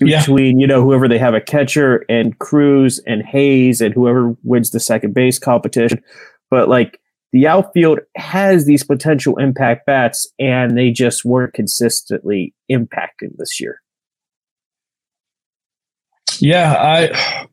Yeah. 0.00 0.20
between 0.20 0.58
you 0.58 0.66
know 0.66 0.82
whoever 0.82 1.06
they 1.08 1.18
have 1.18 1.34
a 1.34 1.40
catcher 1.40 2.04
and 2.08 2.38
Cruz 2.38 3.00
and 3.06 3.22
Hayes 3.22 3.80
and 3.80 3.94
whoever 3.94 4.36
wins 4.42 4.70
the 4.70 4.80
second 4.80 5.14
base 5.14 5.38
competition. 5.38 6.02
But 6.50 6.68
like 6.68 7.00
the 7.32 7.46
outfield 7.46 8.00
has 8.16 8.64
these 8.64 8.82
potential 8.82 9.36
impact 9.38 9.86
bats, 9.86 10.26
and 10.40 10.76
they 10.76 10.90
just 10.90 11.24
weren't 11.24 11.54
consistently 11.54 12.54
impacting 12.68 13.36
this 13.38 13.60
year. 13.60 13.80
Yeah, 16.40 16.74
I 16.74 17.46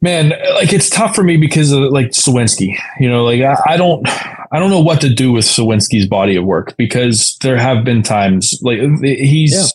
man, 0.00 0.30
like 0.54 0.72
it's 0.72 0.90
tough 0.90 1.14
for 1.14 1.22
me 1.22 1.36
because 1.36 1.72
of 1.72 1.90
like 1.92 2.08
Suwinski. 2.08 2.76
You 3.00 3.08
know, 3.08 3.24
like 3.24 3.40
I, 3.42 3.56
I 3.74 3.76
don't 3.76 4.06
I 4.52 4.58
don't 4.58 4.70
know 4.70 4.80
what 4.80 5.00
to 5.02 5.08
do 5.08 5.32
with 5.32 5.44
Suwinski's 5.44 6.06
body 6.06 6.36
of 6.36 6.44
work 6.44 6.76
because 6.76 7.36
there 7.42 7.56
have 7.58 7.84
been 7.84 8.02
times 8.02 8.58
like 8.62 8.78
he's 9.02 9.74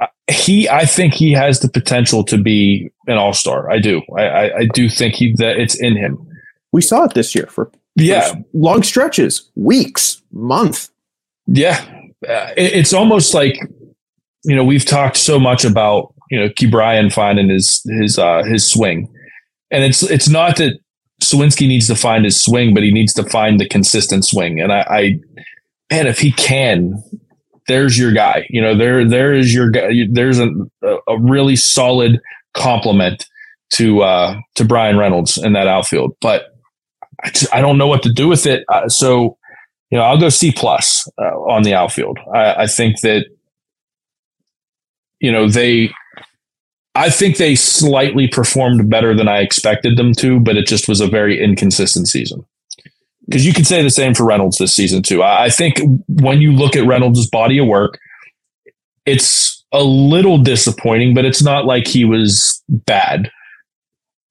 uh, 0.00 0.06
he 0.30 0.68
I 0.68 0.84
think 0.84 1.14
he 1.14 1.32
has 1.32 1.60
the 1.60 1.68
potential 1.68 2.24
to 2.24 2.38
be 2.38 2.90
an 3.06 3.16
all 3.16 3.32
star. 3.32 3.70
I 3.70 3.78
do. 3.78 4.02
I, 4.16 4.22
I 4.22 4.56
I 4.58 4.64
do 4.72 4.88
think 4.88 5.14
he 5.14 5.32
that 5.34 5.58
it's 5.58 5.74
in 5.74 5.96
him. 5.96 6.18
We 6.72 6.82
saw 6.82 7.04
it 7.04 7.14
this 7.14 7.34
year 7.34 7.46
for 7.46 7.70
Yeah, 7.94 8.34
long 8.52 8.82
stretches, 8.82 9.50
weeks, 9.54 10.20
month. 10.32 10.90
Yeah, 11.46 11.84
uh, 12.28 12.50
it, 12.56 12.74
it's 12.74 12.92
almost 12.92 13.32
like 13.34 13.58
you 14.44 14.54
know 14.54 14.64
we've 14.64 14.84
talked 14.84 15.16
so 15.16 15.38
much 15.38 15.64
about 15.64 16.12
you 16.30 16.38
know 16.38 16.48
Ke'Bryan 16.48 17.12
finding 17.12 17.48
his 17.48 17.82
his 18.00 18.18
uh, 18.18 18.42
his 18.44 18.68
swing, 18.68 19.08
and 19.70 19.84
it's 19.84 20.02
it's 20.02 20.28
not 20.28 20.56
that 20.56 20.78
Suwinski 21.22 21.66
needs 21.66 21.86
to 21.86 21.94
find 21.94 22.24
his 22.24 22.40
swing, 22.40 22.74
but 22.74 22.82
he 22.82 22.92
needs 22.92 23.12
to 23.14 23.24
find 23.24 23.58
the 23.58 23.68
consistent 23.68 24.24
swing. 24.24 24.60
And 24.60 24.72
I, 24.72 24.80
I 24.88 25.20
man, 25.90 26.06
if 26.06 26.18
he 26.18 26.32
can, 26.32 27.02
there's 27.68 27.98
your 27.98 28.12
guy. 28.12 28.46
You 28.50 28.60
know, 28.60 28.76
there 28.76 29.04
there 29.08 29.32
is 29.32 29.54
your 29.54 29.70
guy. 29.70 29.90
There's 30.10 30.38
a 30.38 30.50
a 30.82 31.18
really 31.18 31.56
solid 31.56 32.20
complement 32.54 33.26
to 33.74 34.02
uh, 34.02 34.40
to 34.54 34.64
Bryan 34.64 34.98
Reynolds 34.98 35.38
in 35.38 35.52
that 35.54 35.66
outfield, 35.66 36.16
but 36.20 36.56
I 37.24 37.30
just 37.30 37.54
I 37.54 37.60
don't 37.60 37.78
know 37.78 37.88
what 37.88 38.02
to 38.04 38.12
do 38.12 38.28
with 38.28 38.46
it. 38.46 38.64
Uh, 38.68 38.88
so 38.88 39.38
you 39.90 39.98
know, 39.98 40.04
I'll 40.04 40.18
go 40.18 40.28
C 40.28 40.52
plus 40.52 41.08
uh, 41.18 41.36
on 41.48 41.62
the 41.62 41.74
outfield. 41.74 42.18
I, 42.34 42.62
I 42.62 42.66
think 42.66 43.00
that 43.00 43.26
you 45.20 45.32
know 45.32 45.48
they. 45.48 45.92
I 46.94 47.10
think 47.10 47.36
they 47.36 47.56
slightly 47.56 48.26
performed 48.26 48.88
better 48.88 49.14
than 49.14 49.28
I 49.28 49.40
expected 49.40 49.98
them 49.98 50.14
to, 50.14 50.40
but 50.40 50.56
it 50.56 50.66
just 50.66 50.88
was 50.88 51.02
a 51.02 51.06
very 51.06 51.42
inconsistent 51.42 52.08
season. 52.08 52.46
Because 53.26 53.44
you 53.44 53.52
could 53.52 53.66
say 53.66 53.82
the 53.82 53.90
same 53.90 54.14
for 54.14 54.24
Reynolds 54.24 54.56
this 54.56 54.74
season 54.74 55.02
too. 55.02 55.22
I, 55.22 55.50
think 55.50 55.78
when 56.08 56.40
you 56.40 56.52
look 56.52 56.74
at 56.74 56.86
Reynolds' 56.86 57.28
body 57.28 57.58
of 57.58 57.66
work, 57.66 57.98
it's 59.04 59.64
a 59.72 59.82
little 59.82 60.38
disappointing, 60.38 61.12
but 61.12 61.24
it's 61.24 61.42
not 61.42 61.66
like 61.66 61.86
he 61.86 62.04
was 62.04 62.62
bad. 62.68 63.30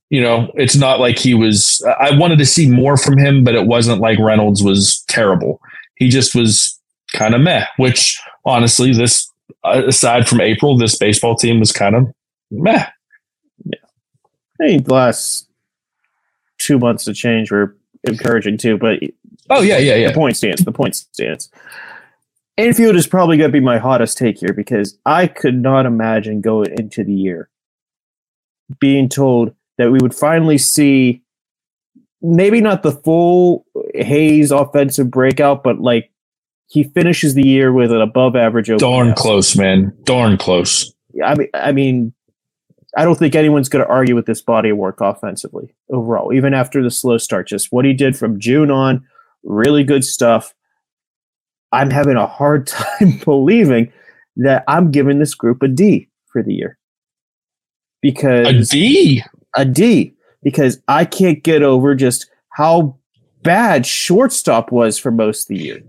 You 0.10 0.22
know, 0.22 0.51
it's 0.56 0.75
not 0.75 1.00
like 1.00 1.20
he 1.20 1.34
was. 1.34 1.86
I 2.00 2.18
wanted 2.18 2.39
to 2.39 2.46
see 2.46 2.70
more 2.70 2.96
from 2.96 3.18
him, 3.18 3.44
but 3.44 3.56
it 3.56 3.68
wasn't 3.68 4.01
like 4.01 4.18
Reynolds 4.18 4.63
was 4.63 5.04
terrible. 5.08 5.60
He 5.98 6.10
just 6.10 6.34
was 6.34 6.80
kind 7.13 7.36
of 7.36 7.42
meh. 7.42 7.65
Which 7.77 8.20
honestly, 8.46 8.94
this 8.94 9.30
aside 9.64 10.28
from 10.28 10.42
April, 10.42 10.78
this 10.78 10.98
baseball 10.98 11.36
team 11.36 11.60
was 11.60 11.72
kind 11.72 11.96
of 11.96 12.12
meh. 12.52 12.86
Yeah. 13.66 13.80
I 14.62 14.68
think 14.68 14.86
the 14.86 14.94
last 14.94 15.50
two 16.58 16.80
months 16.80 17.08
of 17.08 17.16
change 17.16 17.52
were 17.52 17.75
encouraging 18.04 18.58
too, 18.58 18.78
but 18.78 19.00
Oh 19.50 19.62
yeah, 19.62 19.78
yeah, 19.78 19.96
yeah. 19.96 20.08
the 20.08 20.14
point 20.14 20.38
stands. 20.38 20.64
The 20.64 20.72
point 20.72 20.96
stands. 20.96 21.50
Infield 22.58 22.96
is 22.96 23.06
probably 23.06 23.38
going 23.38 23.50
to 23.50 23.54
be 23.54 23.64
my 23.64 23.78
hottest 23.78 24.18
take 24.18 24.40
here 24.40 24.54
because 24.54 24.98
I 25.06 25.28
could 25.28 25.62
not 25.62 25.86
imagine 25.86 26.42
going 26.42 26.72
into 26.78 27.04
the 27.04 27.14
year 27.14 27.50
being 28.80 29.10
told 29.10 29.54
that 29.78 29.92
we 29.92 30.00
would 30.02 30.16
finally 30.16 30.58
see 30.58 31.22
maybe 32.22 32.62
not 32.62 32.82
the 32.82 32.94
full 32.94 33.66
Hayes 33.94 34.52
offensive 34.52 35.12
breakout, 35.12 35.64
but 35.64 35.80
like 35.80 36.12
he 36.68 36.84
finishes 36.84 37.36
the 37.36 37.48
year 37.48 37.72
with 37.72 37.92
an 37.92 38.02
above 38.02 38.36
average. 38.36 38.70
Darn 38.78 39.14
close, 39.14 39.56
man. 39.56 39.96
Darn 40.04 40.38
close. 40.38 40.94
I 41.24 41.36
mean, 41.36 41.48
I 41.54 41.72
mean, 41.72 42.14
I 42.98 43.04
don't 43.04 43.18
think 43.18 43.36
anyone's 43.36 43.70
going 43.70 43.86
to 43.86 43.92
argue 43.92 44.16
with 44.16 44.26
this 44.26 44.42
body 44.42 44.70
of 44.70 44.78
work 44.78 45.02
offensively 45.02 45.74
overall, 45.90 46.34
even 46.34 46.54
after 46.54 46.82
the 46.82 46.92
slow 46.92 47.18
start. 47.18 47.48
Just 47.48 47.72
what 47.72 47.86
he 47.86 47.94
did 47.94 48.18
from 48.18 48.40
June 48.40 48.72
on, 48.72 49.06
really 49.44 49.84
good 49.84 50.04
stuff. 50.04 50.54
I'm 51.72 51.92
having 51.92 52.16
a 52.16 52.28
hard 52.28 52.68
time 52.68 53.20
believing 53.24 53.92
that 54.38 54.64
I'm 54.68 54.92
giving 54.92 55.20
this 55.20 55.34
group 55.34 55.62
a 55.62 55.68
D 55.68 56.10
for 56.28 56.42
the 56.42 56.54
year 56.54 56.78
because 58.02 58.74
A 58.74 58.76
D. 58.76 59.24
a 59.56 59.66
D 59.66 60.14
because 60.44 60.82
I 60.88 61.06
can't 61.06 61.44
get 61.44 61.64
over 61.64 61.96
just 61.96 62.30
how 62.50 62.98
bad 63.44 63.86
shortstop 63.86 64.72
was 64.72 64.98
for 64.98 65.12
most 65.12 65.44
of 65.44 65.48
the 65.50 65.64
year 65.64 65.82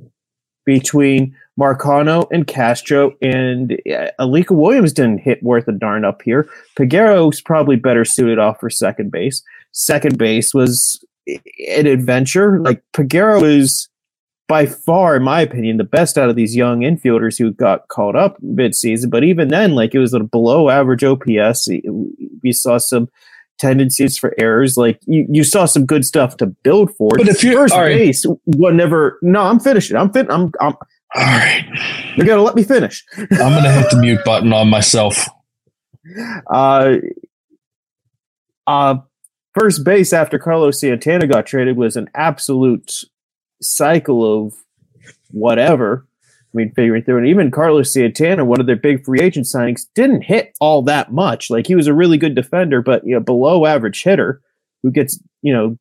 between 0.67 1.35
Marcano 1.59 2.27
and 2.31 2.47
Castro 2.47 3.17
and 3.23 3.73
uh, 3.91 4.11
Alika 4.21 4.51
Williams 4.51 4.93
didn't 4.93 5.19
hit 5.19 5.43
worth 5.43 5.67
a 5.69 5.73
darn 5.73 6.05
up 6.05 6.21
here. 6.21 6.47
Peguero's 6.79 7.41
probably 7.41 7.77
better 7.77 8.05
suited 8.05 8.39
off 8.39 8.61
for 8.61 8.69
second 8.69 9.11
base. 9.11 9.43
Second 9.73 10.19
base 10.19 10.53
was 10.53 11.03
an 11.27 11.87
adventure. 11.87 12.61
Like 12.61 12.83
Peguero 12.93 13.43
is 13.43 13.89
by 14.49 14.67
far, 14.67 15.17
in 15.17 15.23
my 15.23 15.41
opinion, 15.41 15.77
the 15.77 15.85
best 15.85 16.19
out 16.19 16.29
of 16.29 16.37
these 16.37 16.55
young 16.55 16.81
infielders 16.81 17.39
who 17.39 17.53
got 17.53 17.89
called 17.89 18.15
up 18.15 18.37
mid-season. 18.43 19.11
But 19.11 19.25
even 19.25 19.49
then, 19.49 19.75
like 19.75 19.95
it 19.95 19.99
was 19.99 20.13
a 20.13 20.21
below 20.21 20.69
average 20.69 21.03
OPS. 21.03 21.69
We 22.43 22.53
saw 22.53 22.79
some 22.79 23.09
tendencies 23.59 24.19
for 24.19 24.35
errors. 24.39 24.77
Like 24.77 25.01
you, 25.07 25.27
you 25.29 25.45
saw 25.45 25.67
some 25.67 25.87
good 25.87 26.05
stuff 26.05 26.37
to 26.39 26.47
build 26.47 26.95
for. 26.97 27.11
But 27.17 27.29
if 27.29 27.43
you're 27.43 27.55
first 27.55 27.75
right. 27.75 27.97
base, 27.97 28.25
whatever. 28.45 29.19
No, 29.23 29.43
I'm 29.43 29.61
finishing. 29.61 29.97
I'm 29.97 30.13
fin. 30.13 30.31
I'm. 30.31 30.53
I'm. 30.61 30.75
All 31.15 31.23
right. 31.23 31.65
You're 32.17 32.27
gonna 32.27 32.43
let 32.43 32.57
me 32.57 32.63
finish. 32.63 33.05
I'm 33.17 33.29
gonna 33.29 33.73
hit 33.73 33.91
the 33.91 33.99
mute 33.99 34.21
button 34.25 34.53
on 34.53 34.69
myself. 34.69 35.29
Uh, 36.47 36.99
uh, 38.69 38.95
first 39.59 39.83
base 39.83 40.13
after 40.13 40.39
Carlos 40.39 40.79
Santana 40.79 41.27
got 41.27 41.47
traded 41.47 41.77
was 41.77 41.97
an 41.97 42.09
absolute 42.15 43.05
cycle 43.61 44.47
of 44.47 44.55
whatever. 45.31 46.06
I 46.57 46.61
mean, 46.61 46.73
figuring 46.73 47.03
through 47.03 47.23
it, 47.23 47.29
even 47.29 47.51
Carlos 47.51 47.93
Santana, 47.93 48.43
one 48.45 48.61
of 48.61 48.67
their 48.67 48.77
big 48.77 49.05
free 49.05 49.21
agent 49.21 49.45
signings, 49.45 49.83
didn't 49.95 50.23
hit 50.23 50.57
all 50.59 50.81
that 50.83 51.13
much. 51.13 51.51
Like 51.51 51.67
he 51.67 51.75
was 51.75 51.87
a 51.87 51.93
really 51.93 52.17
good 52.17 52.35
defender, 52.35 52.81
but 52.81 53.07
you 53.07 53.13
know, 53.13 53.21
below 53.21 53.67
average 53.67 54.03
hitter 54.03 54.41
who 54.83 54.91
gets 54.91 55.21
you 55.43 55.53
know 55.53 55.77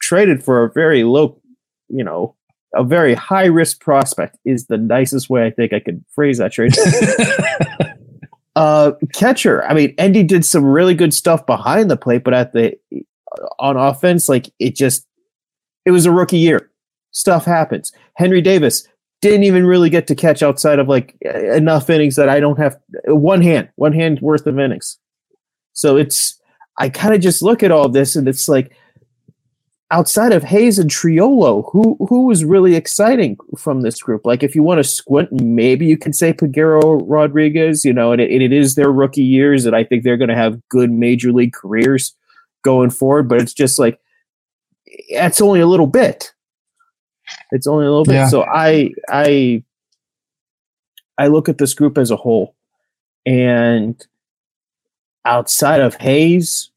traded 0.00 0.42
for 0.42 0.64
a 0.64 0.72
very 0.72 1.04
low, 1.04 1.40
you 1.88 2.02
know, 2.02 2.34
a 2.74 2.82
very 2.82 3.14
high 3.14 3.44
risk 3.44 3.80
prospect 3.80 4.36
is 4.44 4.66
the 4.66 4.76
nicest 4.76 5.30
way 5.30 5.46
I 5.46 5.50
think 5.50 5.72
I 5.72 5.78
could 5.78 6.04
phrase 6.16 6.38
that 6.38 6.52
trade. 6.52 6.74
uh, 8.56 8.92
catcher, 9.14 9.64
I 9.66 9.74
mean, 9.74 9.94
Endy 9.98 10.24
did 10.24 10.44
some 10.44 10.64
really 10.64 10.94
good 10.94 11.14
stuff 11.14 11.46
behind 11.46 11.92
the 11.92 11.96
plate, 11.96 12.24
but 12.24 12.34
at 12.34 12.52
the 12.52 12.76
on 13.60 13.76
offense, 13.76 14.28
like 14.28 14.50
it 14.58 14.74
just 14.74 15.06
it 15.84 15.92
was 15.92 16.06
a 16.06 16.10
rookie 16.10 16.38
year. 16.38 16.72
Stuff 17.12 17.44
happens. 17.44 17.92
Henry 18.14 18.40
Davis 18.40 18.86
didn't 19.20 19.44
even 19.44 19.66
really 19.66 19.90
get 19.90 20.06
to 20.06 20.14
catch 20.14 20.42
outside 20.42 20.78
of 20.78 20.88
like 20.88 21.16
enough 21.22 21.90
innings 21.90 22.16
that 22.16 22.28
I 22.28 22.40
don't 22.40 22.58
have 22.58 22.78
one 23.06 23.42
hand, 23.42 23.68
one 23.76 23.92
hand 23.92 24.20
worth 24.20 24.46
of 24.46 24.58
innings. 24.58 24.98
So 25.72 25.96
it's 25.96 26.40
I 26.78 26.88
kind 26.88 27.14
of 27.14 27.20
just 27.20 27.42
look 27.42 27.62
at 27.62 27.72
all 27.72 27.88
this 27.88 28.14
and 28.14 28.28
it's 28.28 28.48
like 28.48 28.72
outside 29.90 30.32
of 30.32 30.44
Hayes 30.44 30.78
and 30.78 30.90
Triolo, 30.90 31.70
who 31.72 31.96
who 32.08 32.26
was 32.26 32.44
really 32.44 32.74
exciting 32.74 33.36
from 33.56 33.80
this 33.80 34.00
group? 34.02 34.24
Like 34.24 34.42
if 34.42 34.54
you 34.54 34.62
want 34.62 34.78
to 34.78 34.84
squint, 34.84 35.32
maybe 35.32 35.86
you 35.86 35.96
can 35.96 36.12
say 36.12 36.32
Peguero 36.32 37.02
Rodriguez, 37.04 37.84
you 37.84 37.92
know, 37.92 38.12
and 38.12 38.20
it, 38.20 38.30
it 38.30 38.52
is 38.52 38.74
their 38.74 38.92
rookie 38.92 39.22
years, 39.22 39.66
and 39.66 39.74
I 39.74 39.84
think 39.84 40.04
they're 40.04 40.16
going 40.16 40.28
to 40.28 40.36
have 40.36 40.60
good 40.68 40.90
major 40.90 41.32
league 41.32 41.52
careers 41.52 42.14
going 42.62 42.90
forward. 42.90 43.28
But 43.28 43.40
it's 43.40 43.54
just 43.54 43.78
like 43.78 43.98
that's 45.12 45.40
only 45.40 45.60
a 45.60 45.66
little 45.66 45.86
bit. 45.86 46.32
It's 47.52 47.66
only 47.66 47.86
a 47.86 47.88
little 47.90 48.04
bit. 48.04 48.14
Yeah. 48.14 48.28
So 48.28 48.42
I 48.44 48.92
I 49.08 49.62
I 51.18 51.26
look 51.28 51.48
at 51.48 51.58
this 51.58 51.74
group 51.74 51.98
as 51.98 52.10
a 52.10 52.16
whole, 52.16 52.54
and 53.26 53.94
outside 55.24 55.80
of 55.80 55.94
Hayes 55.96 56.70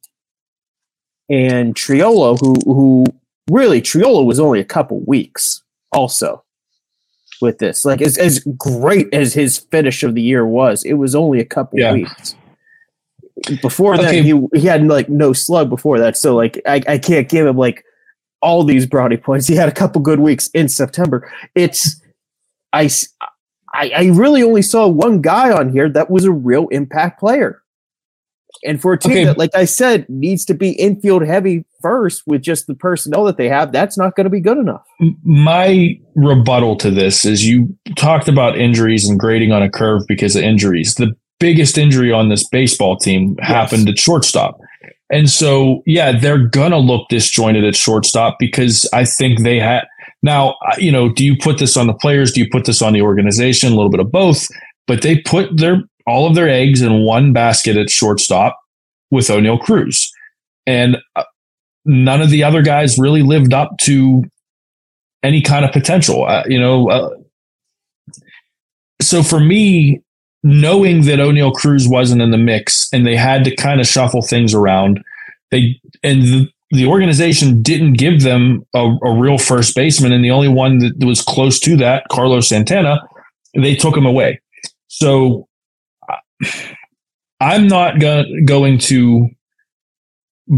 and 1.30 1.76
Triolo, 1.76 2.40
who 2.40 2.56
who 2.66 3.06
really 3.50 3.82
Triolo 3.82 4.26
was 4.26 4.40
only 4.40 4.60
a 4.60 4.66
couple 4.66 5.00
weeks 5.02 5.64
also 5.92 6.44
with 7.42 7.58
this. 7.60 7.86
Like 7.86 8.02
as 8.02 8.18
as 8.18 8.40
great 8.58 9.14
as 9.14 9.34
his 9.34 9.58
finish 9.58 10.04
of 10.04 10.16
the 10.16 10.22
year 10.22 10.46
was, 10.46 10.84
it 10.84 10.94
was 10.94 11.16
only 11.16 11.40
a 11.40 11.46
couple 11.46 11.80
Yeah. 11.80 11.94
weeks. 11.94 12.36
Before 13.62 13.98
that, 13.98 14.14
he 14.14 14.40
he 14.54 14.68
had 14.68 14.86
like 14.88 15.10
no 15.10 15.34
slug 15.34 15.70
before 15.70 15.98
that, 16.00 16.16
so 16.16 16.36
like 16.36 16.62
I, 16.66 16.82
I 16.88 16.98
can't 17.00 17.28
give 17.28 17.48
him 17.48 17.58
like 17.58 17.84
all 18.42 18.64
these 18.64 18.86
brownie 18.86 19.18
points. 19.18 19.48
He 19.48 19.56
had 19.56 19.70
a 19.70 19.74
couple 19.74 20.02
good 20.02 20.20
weeks 20.20 20.48
in 20.54 20.68
September. 20.68 21.32
It's 21.56 22.02
I 22.74 22.90
I 23.74 24.12
really 24.14 24.44
only 24.44 24.62
saw 24.62 24.88
one 24.88 25.22
guy 25.22 25.52
on 25.52 25.72
here 25.72 25.90
that 25.90 26.10
was 26.10 26.26
a 26.26 26.32
real 26.32 26.68
impact 26.70 27.20
player. 27.20 27.62
And 28.64 28.80
for 28.82 28.94
a 28.94 29.00
team 29.00 29.12
Okay. 29.14 29.24
that, 29.24 29.38
like 29.38 29.56
I 29.56 29.66
said, 29.66 30.06
needs 30.10 30.46
to 30.46 30.54
be 30.54 30.72
infield 30.72 31.26
heavy 31.26 31.66
first 31.82 32.24
with 32.28 32.42
just 32.42 32.68
the 32.68 32.76
personnel 32.76 33.24
that 33.24 33.38
they 33.38 33.50
have, 33.50 33.72
that's 33.72 33.98
not 33.98 34.16
going 34.16 34.26
to 34.26 34.30
be 34.30 34.42
good 34.42 34.58
enough. 34.58 34.84
my 35.24 35.98
rebuttal 36.16 36.76
to 36.78 36.92
this 36.92 37.26
is 37.26 37.48
you 37.48 37.76
talked 37.96 38.28
about 38.28 38.58
injuries 38.58 39.10
and 39.10 39.18
grading 39.20 39.52
on 39.52 39.64
a 39.64 39.70
curve 39.70 40.04
because 40.08 40.36
of 40.36 40.44
injuries. 40.44 40.96
The 40.96 41.16
biggest 41.40 41.78
injury 41.78 42.12
on 42.12 42.30
this 42.30 42.48
baseball 42.50 42.98
team 42.98 43.36
happened 43.40 43.90
at 43.90 43.98
shortstop. 43.98 44.60
And 45.12 45.30
so, 45.30 45.84
yeah, 45.86 46.18
they're 46.18 46.48
going 46.48 46.72
to 46.72 46.78
look 46.78 47.10
disjointed 47.10 47.66
at 47.66 47.76
shortstop 47.76 48.38
because 48.40 48.90
I 48.94 49.04
think 49.04 49.42
they 49.42 49.60
had. 49.60 49.86
Now, 50.24 50.56
you 50.78 50.92
know, 50.92 51.10
do 51.10 51.26
you 51.26 51.36
put 51.38 51.58
this 51.58 51.76
on 51.76 51.88
the 51.88 51.94
players? 51.94 52.32
Do 52.32 52.40
you 52.40 52.50
put 52.50 52.66
this 52.66 52.82
on 52.82 52.94
the 52.94 53.02
organization? 53.02 53.74
A 53.74 53.76
little 53.76 53.90
bit 53.90 54.00
of 54.00 54.12
both. 54.12 54.48
But 54.88 55.02
they 55.02 55.20
put 55.20 55.58
their 55.58 55.84
all 56.08 56.28
of 56.28 56.36
their 56.36 56.50
eggs 56.50 56.82
in 56.82 57.04
one 57.04 57.34
basket 57.34 57.78
at 57.78 57.90
shortstop 57.90 58.58
with 59.12 59.28
Oneil 59.28 59.60
Cruz. 59.60 60.12
And 60.66 60.98
uh, 61.16 61.24
none 61.86 62.22
of 62.22 62.30
the 62.30 62.44
other 62.44 62.62
guys 62.62 62.98
really 62.98 63.22
lived 63.22 63.54
up 63.54 63.78
to 63.82 64.24
any 65.24 65.42
kind 65.42 65.66
of 65.66 65.72
potential. 65.72 66.26
Uh, 66.26 66.44
you 66.48 66.60
know, 66.60 66.90
uh, 66.90 67.10
so 69.02 69.24
for 69.24 69.40
me, 69.40 70.02
knowing 70.44 71.06
that 71.06 71.20
Oneil 71.20 71.54
Cruz 71.54 71.88
wasn't 71.88 72.22
in 72.22 72.32
the 72.32 72.38
mix 72.38 72.88
and 72.92 73.06
they 73.06 73.16
had 73.16 73.44
to 73.44 73.56
kind 73.56 73.80
of 73.80 73.88
shuffle 73.88 74.22
things 74.22 74.54
around, 74.54 75.04
they 75.52 75.80
and 76.04 76.22
the, 76.24 76.50
the 76.72 76.88
organization 76.88 77.62
didn't 77.62 77.94
give 77.94 78.22
them 78.22 78.66
a, 78.74 78.96
a 79.04 79.20
real 79.20 79.38
first 79.38 79.76
baseman, 79.76 80.14
and 80.14 80.24
the 80.24 80.32
only 80.32 80.48
one 80.48 80.80
that 80.80 81.04
was 81.04 81.22
close 81.22 81.60
to 81.60 81.76
that, 81.78 82.06
Carlos 82.10 82.48
Santana, 82.48 83.02
they 83.56 83.76
took 83.76 83.96
him 83.96 84.06
away. 84.06 84.40
So 84.88 85.48
I'm 87.40 87.68
not 87.68 88.00
go- 88.00 88.26
going 88.46 88.78
to 88.80 89.30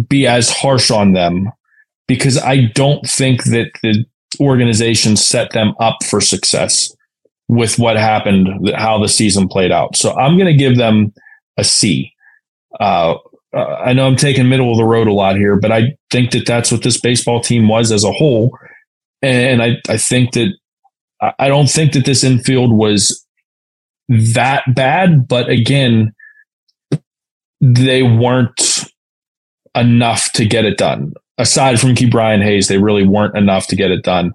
be 0.08 0.28
as 0.28 0.50
harsh 0.50 0.91
on 0.91 1.13
them 1.13 1.52
because 2.08 2.38
I 2.38 2.65
don't 2.74 3.06
think 3.08 3.46
that 3.46 3.72
the 3.82 4.06
organization 4.39 5.15
set 5.15 5.52
them 5.52 5.74
up 5.80 5.98
for 6.04 6.22
success 6.22 6.96
with 7.47 7.77
what 7.77 7.97
happened, 7.97 8.71
how 8.75 8.97
the 8.97 9.08
season 9.08 9.47
played 9.47 9.71
out. 9.71 9.95
So 9.95 10.13
I'm 10.15 10.38
going 10.38 10.47
to 10.47 10.53
give 10.53 10.77
them 10.77 11.13
a 11.58 11.63
C. 11.63 12.13
Uh, 12.79 13.15
uh, 13.56 13.75
I 13.86 13.93
know 13.93 14.08
I'm 14.08 14.15
taking 14.15 14.49
middle 14.49 14.71
of 14.71 14.77
the 14.77 14.86
road 14.86 15.08
a 15.08 15.13
lot 15.13 15.36
here, 15.36 15.56
but 15.56 15.71
I 15.71 15.95
think 16.10 16.32
that 16.32 16.45
that's 16.45 16.71
what 16.71 16.84
this 16.84 16.99
baseball 16.99 17.39
team 17.39 17.67
was 17.67 17.91
as 17.91 18.03
a 18.03 18.12
whole. 18.12 18.58
And 19.21 19.62
I, 19.62 19.77
I 19.88 19.97
think 19.97 20.34
that 20.34 20.53
I 21.21 21.34
I 21.39 21.47
don't 21.47 21.69
think 21.69 21.93
that 21.93 22.06
this 22.06 22.23
infield 22.23 22.73
was 22.73 23.25
that 24.10 24.63
bad, 24.75 25.27
but 25.27 25.49
again, 25.49 26.13
they 27.62 28.03
weren't 28.03 28.86
enough 29.75 30.32
to 30.34 30.45
get 30.45 30.65
it 30.65 30.77
done. 30.77 31.13
Aside 31.38 31.79
from 31.79 31.95
Ke'Bryan 31.95 32.43
Hayes, 32.43 32.67
they 32.67 32.77
really 32.77 33.08
weren't 33.08 33.38
enough 33.38 33.67
to 33.67 33.75
get 33.75 33.91
it 33.91 34.03
done. 34.03 34.34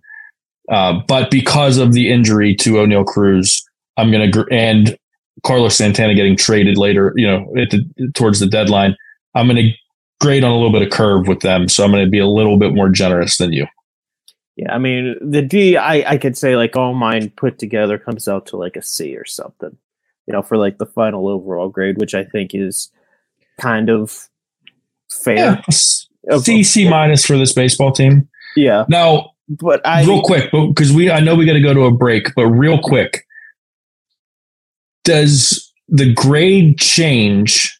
Uh, 0.71 1.01
but 1.07 1.31
because 1.31 1.79
of 1.79 1.93
the 1.93 2.11
injury 2.11 2.55
to 2.55 2.75
Oneil 2.75 3.07
Cruz, 3.07 3.65
I'm 3.97 4.11
going 4.11 4.31
to 4.31 4.39
gr- 4.39 4.53
and 4.53 4.97
Carlos 5.45 5.77
Santana 5.77 6.15
getting 6.15 6.37
traded 6.37 6.77
later, 6.77 7.13
you 7.17 7.27
know, 7.27 7.53
at 7.57 7.71
the, 7.71 8.13
towards 8.15 8.41
the 8.41 8.47
deadline, 8.47 8.97
I'm 9.35 9.47
going 9.47 9.57
to 9.57 9.73
grade 10.21 10.45
on 10.45 10.51
a 10.51 10.55
little 10.57 10.73
bit 10.73 10.83
of 10.83 10.91
curve 10.91 11.27
with 11.29 11.41
them. 11.41 11.69
So 11.69 11.85
I'm 11.85 11.91
going 11.91 12.05
to 12.05 12.11
be 12.11 12.19
a 12.19 12.27
little 12.27 12.59
bit 12.59 12.75
more 12.75 12.89
generous 12.89 13.39
than 13.39 13.53
you. 13.53 13.67
Yeah, 14.57 14.75
I 14.75 14.79
mean 14.79 15.15
the 15.23 15.41
D, 15.41 15.77
I 15.77 16.15
I 16.15 16.19
could 16.19 16.37
say 16.37 16.57
like 16.57 16.75
all 16.75 16.93
mine 16.93 17.31
put 17.31 17.61
together 17.61 17.97
comes 17.97 18.27
out 18.27 18.47
to 18.47 18.57
like 18.57 18.75
a 18.75 18.83
C 18.83 19.17
or 19.17 19.25
something, 19.25 19.77
you 20.27 20.33
know, 20.33 20.43
for 20.43 20.57
like 20.57 20.79
the 20.79 20.87
final 20.87 21.29
overall 21.29 21.69
grade, 21.69 21.97
which 21.99 22.13
I 22.13 22.25
think 22.25 22.57
is 22.57 22.91
kind 23.61 23.89
of 23.89 24.29
fair. 25.09 25.63
C 25.69 26.65
C 26.65 26.91
minus 26.91 27.25
for 27.25 27.39
this 27.39 27.53
baseball 27.53 27.93
team. 27.93 28.29
Yeah, 28.57 28.85
Now, 28.89 29.31
but 29.49 29.87
I 29.87 30.05
real 30.05 30.23
quick, 30.23 30.51
because 30.53 30.93
we 30.93 31.11
I 31.11 31.21
know 31.21 31.35
we 31.35 31.47
got 31.47 31.55
to 31.55 31.61
go 31.61 31.75
to 31.75 31.85
a 31.85 31.91
break, 31.91 32.35
but 32.35 32.47
real 32.47 32.79
quick, 32.81 33.25
does 35.05 35.73
the 35.89 36.13
grade 36.13 36.79
change 36.79 37.79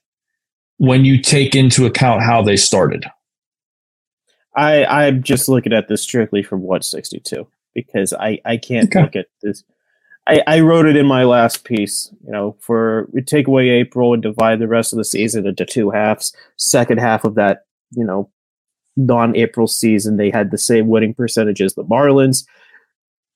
when 0.79 1.05
you 1.05 1.21
take 1.21 1.55
into 1.55 1.87
account 1.87 2.23
how 2.23 2.43
they 2.43 2.57
started? 2.57 3.05
I 4.57 4.85
I'm 4.87 5.23
just 5.23 5.49
looking 5.49 5.73
at 5.73 5.89
this 5.89 6.03
strictly 6.03 6.43
from 6.43 6.63
162 6.63 7.47
because 7.75 8.13
I 8.15 8.41
I 8.45 8.57
can't 8.57 8.89
Okay. 8.89 9.03
look 9.03 9.17
at 9.17 9.27
this. 9.43 9.63
I, 10.27 10.43
I 10.47 10.61
wrote 10.61 10.87
it 10.87 10.97
in 10.97 11.07
my 11.07 11.25
last 11.25 11.65
piece. 11.65 12.13
You 12.25 12.33
know, 12.33 12.57
for 12.61 13.09
we 13.13 13.23
take 13.23 13.47
away 13.47 13.69
April 13.71 14.13
and 14.15 14.23
divide 14.23 14.59
the 14.59 14.69
rest 14.69 14.93
of 14.93 14.97
the 14.99 15.05
season 15.05 15.47
into 15.47 15.65
two 15.65 15.91
halves. 15.91 16.35
Second 16.57 16.99
half 16.99 17.25
of 17.25 17.35
that, 17.37 17.65
you 17.93 18.05
know, 18.05 18.31
non-April 18.99 19.67
season, 19.67 20.17
they 20.17 20.31
had 20.31 20.51
the 20.51 20.59
same 20.59 20.89
winning 20.89 21.15
percentage 21.15 21.63
as 21.63 21.75
the 21.75 21.85
Marlins. 21.85 22.45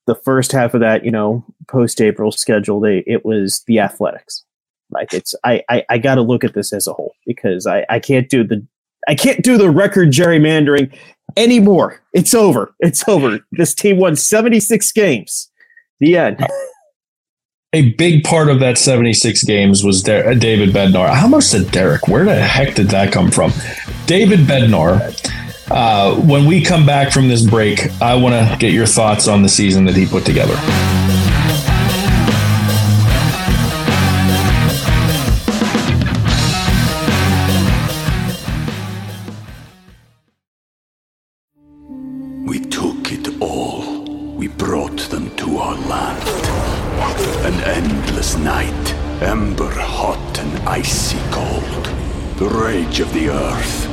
The 0.05 0.15
first 0.15 0.51
half 0.51 0.73
of 0.73 0.81
that, 0.81 1.05
you 1.05 1.11
know, 1.11 1.45
post-April 1.69 2.31
schedule, 2.31 2.79
they 2.79 3.03
it 3.07 3.25
was 3.25 3.63
the 3.67 3.79
Athletics. 3.79 4.43
Like 4.91 5.13
it's 5.13 5.33
I 5.43 5.63
I, 5.69 5.83
I 5.89 5.97
got 5.97 6.15
to 6.15 6.21
look 6.21 6.43
at 6.43 6.53
this 6.53 6.73
as 6.73 6.87
a 6.87 6.93
whole 6.93 7.13
because 7.25 7.65
I 7.65 7.85
I 7.89 7.99
can't 7.99 8.29
do 8.29 8.43
the 8.43 8.65
I 9.07 9.15
can't 9.15 9.41
do 9.43 9.57
the 9.57 9.69
record 9.69 10.09
gerrymandering 10.09 10.95
anymore. 11.37 12.01
It's 12.13 12.33
over. 12.33 12.73
It's 12.79 13.07
over. 13.07 13.39
This 13.51 13.73
team 13.73 13.97
won 13.97 14.15
76 14.15 14.91
games. 14.91 15.49
The 15.99 16.17
end. 16.17 16.45
A 17.75 17.89
big 17.93 18.23
part 18.23 18.49
of 18.49 18.59
that 18.59 18.77
76 18.77 19.43
games 19.45 19.83
was 19.83 20.03
Der- 20.03 20.29
uh, 20.29 20.33
David 20.35 20.69
Bednar. 20.69 21.11
How 21.11 21.27
much 21.27 21.45
said 21.45 21.71
Derek. 21.71 22.07
Where 22.07 22.23
the 22.23 22.35
heck 22.35 22.75
did 22.75 22.89
that 22.89 23.11
come 23.11 23.31
from? 23.31 23.51
David 24.05 24.41
Bednar. 24.41 24.99
Uh, 25.71 26.15
when 26.15 26.45
we 26.45 26.61
come 26.61 26.85
back 26.85 27.11
from 27.11 27.27
this 27.27 27.41
break, 27.45 27.89
I 28.01 28.15
want 28.15 28.35
to 28.35 28.57
get 28.57 28.73
your 28.73 28.85
thoughts 28.85 29.27
on 29.27 29.41
the 29.41 29.49
season 29.49 29.85
that 29.85 29.95
he 29.95 30.05
put 30.05 30.25
together. 30.25 30.55
We 42.45 42.59
took 42.59 43.11
it 43.11 43.41
all. 43.41 44.03
We 44.35 44.49
brought 44.49 44.99
them 45.09 45.33
to 45.37 45.57
our 45.57 45.75
land. 45.75 46.21
An 47.45 47.53
endless 47.63 48.35
night, 48.35 48.93
ember 49.21 49.71
hot 49.71 50.39
and 50.39 50.67
icy 50.67 51.19
cold. 51.31 51.85
The 52.37 52.49
rage 52.49 52.99
of 52.99 53.13
the 53.13 53.29
earth. 53.29 53.92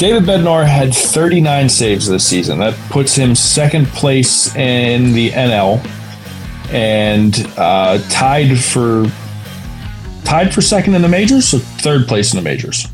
David 0.00 0.22
Bednar 0.22 0.66
had 0.66 0.94
39 0.94 1.68
saves 1.68 2.08
this 2.08 2.26
season. 2.26 2.58
That 2.58 2.72
puts 2.88 3.14
him 3.14 3.34
second 3.34 3.86
place 3.88 4.56
in 4.56 5.12
the 5.12 5.28
NL 5.28 5.86
and 6.70 7.46
uh, 7.58 7.98
tied 8.08 8.58
for 8.58 9.04
tied 10.24 10.54
for 10.54 10.62
second 10.62 10.94
in 10.94 11.02
the 11.02 11.08
majors, 11.08 11.48
so 11.48 11.58
third 11.58 12.08
place 12.08 12.32
in 12.32 12.38
the 12.38 12.42
majors. 12.42 12.86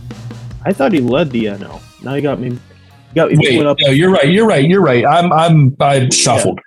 I 0.64 0.72
thought 0.72 0.90
he 0.90 0.98
led 0.98 1.30
the 1.30 1.44
NL. 1.44 1.80
Now 2.02 2.14
you 2.14 2.22
got 2.22 2.40
me. 2.40 2.48
You 2.48 2.58
got 3.14 3.30
me 3.30 3.38
Wait, 3.38 3.64
up. 3.64 3.76
No, 3.82 3.92
you're 3.92 4.10
right. 4.10 4.28
You're 4.28 4.48
right. 4.48 4.68
You're 4.68 4.82
right. 4.82 5.06
I'm 5.06 5.32
I'm 5.32 5.76
I 5.78 6.08
shuffled. 6.08 6.58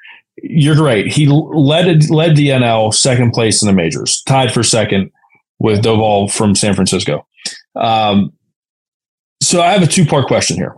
You're 0.42 0.82
right. 0.82 1.06
He 1.06 1.28
led 1.28 2.10
led 2.10 2.38
the 2.38 2.48
NL 2.48 2.94
second 2.94 3.32
place 3.32 3.62
in 3.62 3.68
the 3.68 3.74
majors, 3.74 4.24
tied 4.24 4.54
for 4.54 4.64
second 4.64 5.12
with 5.60 5.84
Doval 5.84 6.32
from 6.32 6.56
San 6.56 6.76
Francisco. 6.76 7.28
Um, 7.76 8.32
so 9.42 9.62
I 9.62 9.72
have 9.72 9.82
a 9.82 9.88
two 9.88 10.06
part 10.06 10.28
question 10.28 10.58
here. 10.58 10.76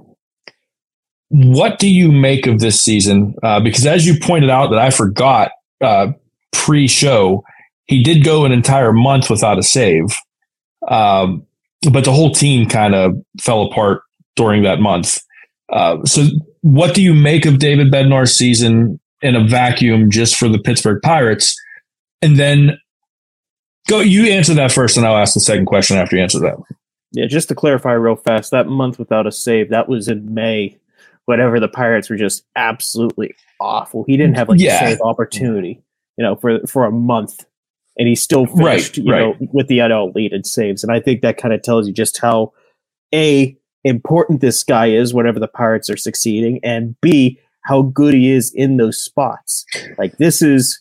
What 1.30 1.80
do 1.80 1.90
you 1.90 2.12
make 2.12 2.46
of 2.46 2.60
this 2.60 2.82
season? 2.82 3.36
Uh, 3.42 3.60
because 3.60 3.86
as 3.86 4.06
you 4.06 4.20
pointed 4.20 4.50
out, 4.50 4.70
that 4.72 4.80
I 4.80 4.90
forgot 4.90 5.52
uh, 5.80 6.12
pre 6.52 6.88
show, 6.88 7.44
he 7.86 8.04
did 8.04 8.24
go 8.24 8.46
an 8.46 8.52
entire 8.52 8.94
month 8.94 9.30
without 9.30 9.58
a 9.58 9.64
save, 9.64 10.16
um, 10.88 11.46
but 11.92 12.06
the 12.06 12.12
whole 12.12 12.32
team 12.32 12.68
kind 12.68 12.94
of 12.94 13.14
fell 13.40 13.64
apart 13.64 14.04
during 14.36 14.64
that 14.64 14.80
month. 14.80 15.20
Uh, 15.70 16.04
so, 16.06 16.28
what 16.62 16.94
do 16.94 17.02
you 17.02 17.14
make 17.14 17.46
of 17.46 17.60
David 17.60 17.92
Bednar's 17.92 18.36
season 18.36 19.00
in 19.22 19.36
a 19.36 19.44
vacuum 19.44 20.12
just 20.12 20.36
for 20.36 20.48
the 20.48 20.60
Pittsburgh 20.60 21.02
Pirates? 21.02 21.60
And 22.22 22.38
then 22.38 22.78
go, 23.88 24.00
you 24.00 24.26
answer 24.26 24.54
that 24.54 24.72
first, 24.72 24.98
and 24.98 25.06
I'll 25.06 25.18
ask 25.18 25.34
the 25.34 25.40
second 25.40 25.66
question 25.66 25.98
after 25.98 26.16
you 26.16 26.22
answer 26.22 26.40
that. 26.40 26.58
Yeah, 27.14 27.26
just 27.28 27.50
to 27.50 27.56
clarify 27.56 27.92
real 27.94 28.16
fast, 28.16 28.52
that 28.52 28.68
month 28.68 28.98
without 28.98 29.28
a 29.28 29.32
save, 29.32 29.70
that 29.70 29.90
was 29.90 30.08
in 30.08 30.34
May, 30.34 30.78
whenever 31.26 31.60
the 31.60 31.68
Pirates 31.68 32.10
were 32.10 32.16
just 32.16 32.44
absolutely 32.56 33.36
awful. 33.60 34.04
He 34.08 34.16
didn't 34.18 34.36
have 34.38 34.50
like 34.50 34.60
Yeah. 34.60 34.84
a 34.84 34.90
save 34.92 35.02
opportunity, 35.02 35.82
you 36.18 36.24
know, 36.26 36.36
for 36.36 36.66
for 36.68 36.86
a 36.86 36.92
month, 36.92 37.46
and 37.98 38.08
he 38.08 38.16
still 38.16 38.46
Right, 38.46 38.96
you 38.98 39.12
right. 39.12 39.20
know, 39.42 39.48
with 39.52 39.68
the 39.68 39.80
NL 39.80 40.14
lead 40.16 40.32
in 40.34 40.44
saves. 40.44 40.84
And 40.84 40.92
I 40.92 41.00
think 41.00 41.22
that 41.22 41.38
kind 41.38 41.54
of 41.54 41.62
tells 41.62 41.88
you 41.88 41.94
just 41.94 42.18
how 42.20 42.54
a 43.14 43.56
important 43.84 44.40
this 44.42 44.64
guy 44.64 44.88
is 44.88 45.14
whenever 45.14 45.40
the 45.40 45.48
Pirates 45.48 45.90
are 45.90 45.98
succeeding, 45.98 46.60
and 46.64 46.96
b 47.02 47.40
how 47.66 47.82
good 47.84 48.14
he 48.14 48.32
is 48.32 48.52
in 48.56 48.78
those 48.78 49.00
spots. 49.02 49.66
Like 49.98 50.18
this 50.18 50.42
is 50.42 50.80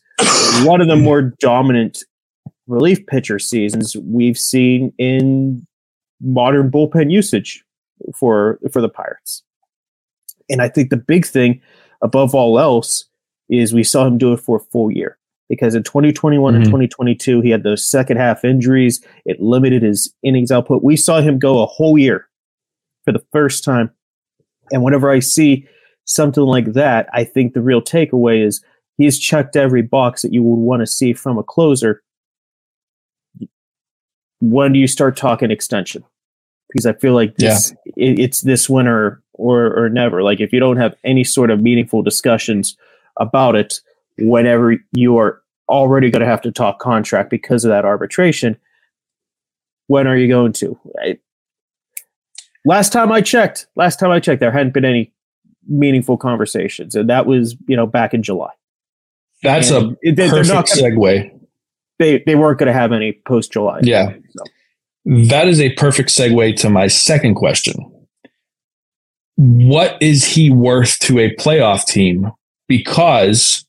one 0.64 0.80
of 0.80 0.86
the 0.88 0.96
more 0.96 1.20
dominant 1.40 2.04
relief 2.68 3.04
pitcher 3.06 3.38
seasons 3.38 3.96
we've 3.96 4.38
seen 4.38 4.92
in 4.96 5.66
modern 6.20 6.70
bullpen 6.70 7.11
usage 7.11 7.64
for 8.14 8.59
for 8.72 8.80
the 8.80 8.88
Pirates. 8.88 9.42
And 10.48 10.61
I 10.61 10.68
think 10.68 10.90
the 10.90 10.96
big 10.96 11.26
thing 11.26 11.61
above 12.02 12.35
all 12.35 12.59
else 12.59 13.06
is 13.48 13.72
we 13.74 13.85
saw 13.85 14.06
him 14.06 14.18
do 14.18 14.33
it 14.33 14.38
for 14.40 14.56
a 14.56 14.61
full 14.72 14.90
year 14.90 15.18
because 15.48 15.74
in 15.74 15.83
2021 15.83 16.54
and 16.54 16.64
Mhm. 16.64 16.68
2022 16.68 17.40
he 17.40 17.50
had 17.50 17.62
those 17.62 17.88
second 17.88 18.16
half 18.16 18.44
injuries. 18.44 19.04
It 19.26 19.40
limited 19.40 19.83
his 19.83 20.12
innings 20.22 20.50
output. 20.50 20.83
We 20.83 20.96
saw 20.96 21.20
him 21.20 21.38
go 21.38 21.62
a 21.62 21.66
whole 21.66 21.98
year 21.98 22.26
for 23.04 23.12
the 23.12 23.22
first 23.33 23.64
time. 23.64 23.90
And 24.72 24.83
whenever 24.83 25.11
I 25.11 25.18
see 25.18 25.66
something 26.04 26.42
like 26.44 26.72
that, 26.72 27.09
I 27.12 27.24
think 27.24 27.52
the 27.54 27.61
real 27.62 27.83
takeaway 27.83 28.44
is 28.44 28.62
he's 28.96 29.18
checked 29.18 29.56
every 29.56 29.83
box 29.83 30.22
that 30.22 30.33
you 30.33 30.42
would 30.42 30.61
want 30.61 30.80
to 30.80 30.87
see 30.87 31.12
from 31.12 31.38
a 31.38 31.42
closer. 31.42 32.02
When 34.40 34.72
do 34.72 34.79
you 34.79 34.87
start 34.87 35.16
talking 35.16 35.50
extension? 35.50 36.05
Because 36.70 36.87
I 36.87 36.92
feel 36.94 37.14
like 37.14 37.37
this 37.37 37.72
it, 37.96 38.18
it's 38.18 38.40
this 38.42 38.68
winter 38.70 39.22
or 39.35 39.76
or 39.76 39.88
never. 39.88 40.22
Like 40.22 40.40
if 40.40 40.53
you 40.53 40.61
don't 40.61 40.76
have 40.76 40.94
any 41.05 41.24
sort 41.24 41.50
of 41.50 41.61
meaningful 41.61 42.03
discussions 42.03 42.76
about 43.18 43.57
it, 43.57 43.81
whenever 44.18 44.76
you 44.92 45.16
are 45.18 45.42
already 45.68 46.11
going 46.11 46.20
to 46.20 46.26
have 46.29 46.42
to 46.42 46.53
talk 46.53 46.79
contract 46.79 47.29
because 47.31 47.64
of 47.64 47.70
that 47.70 47.85
arbitration, 47.85 48.57
when 49.88 50.07
are 50.07 50.16
you 50.16 50.29
going 50.29 50.53
to? 50.55 50.79
I, 51.03 51.18
last 52.64 52.92
time 52.92 53.11
I 53.12 53.20
checked, 53.20 53.66
last 53.76 53.98
time 53.98 54.11
I 54.11 54.20
checked, 54.20 54.40
there 54.40 54.53
hadn't 54.53 54.72
been 54.74 54.85
any 54.85 55.12
meaningful 55.68 56.16
conversations, 56.16 56.94
and 56.94 57.11
that 57.11 57.26
was 57.26 57.57
you 57.66 57.76
know 57.76 57.87
back 57.87 58.14
in 58.14 58.22
July. 58.22 58.50
That's 59.42 59.70
And 59.70 59.92
a 59.92 59.96
it- 60.03 60.16
perfect 60.16 60.48
gonna- 60.48 60.62
segue. 60.64 61.39
They 62.00 62.24
they 62.26 62.34
weren't 62.34 62.58
going 62.58 62.66
to 62.66 62.72
have 62.72 62.90
any 62.90 63.12
post 63.28 63.52
July. 63.52 63.80
Yeah. 63.84 64.14
So. 64.36 64.44
That 65.28 65.46
is 65.46 65.60
a 65.60 65.72
perfect 65.74 66.08
segue 66.08 66.56
to 66.56 66.70
my 66.70 66.88
second 66.88 67.36
question. 67.36 67.74
What 69.36 69.96
is 70.02 70.24
he 70.24 70.50
worth 70.50 70.98
to 71.00 71.20
a 71.20 71.34
playoff 71.36 71.86
team? 71.86 72.32
Because 72.66 73.64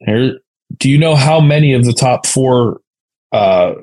here, 0.00 0.38
do 0.78 0.90
you 0.90 0.98
know 0.98 1.14
how 1.14 1.40
many 1.40 1.72
of 1.72 1.84
the 1.84 1.92
top 1.92 2.26
four 2.26 2.80
uh, 3.32 3.74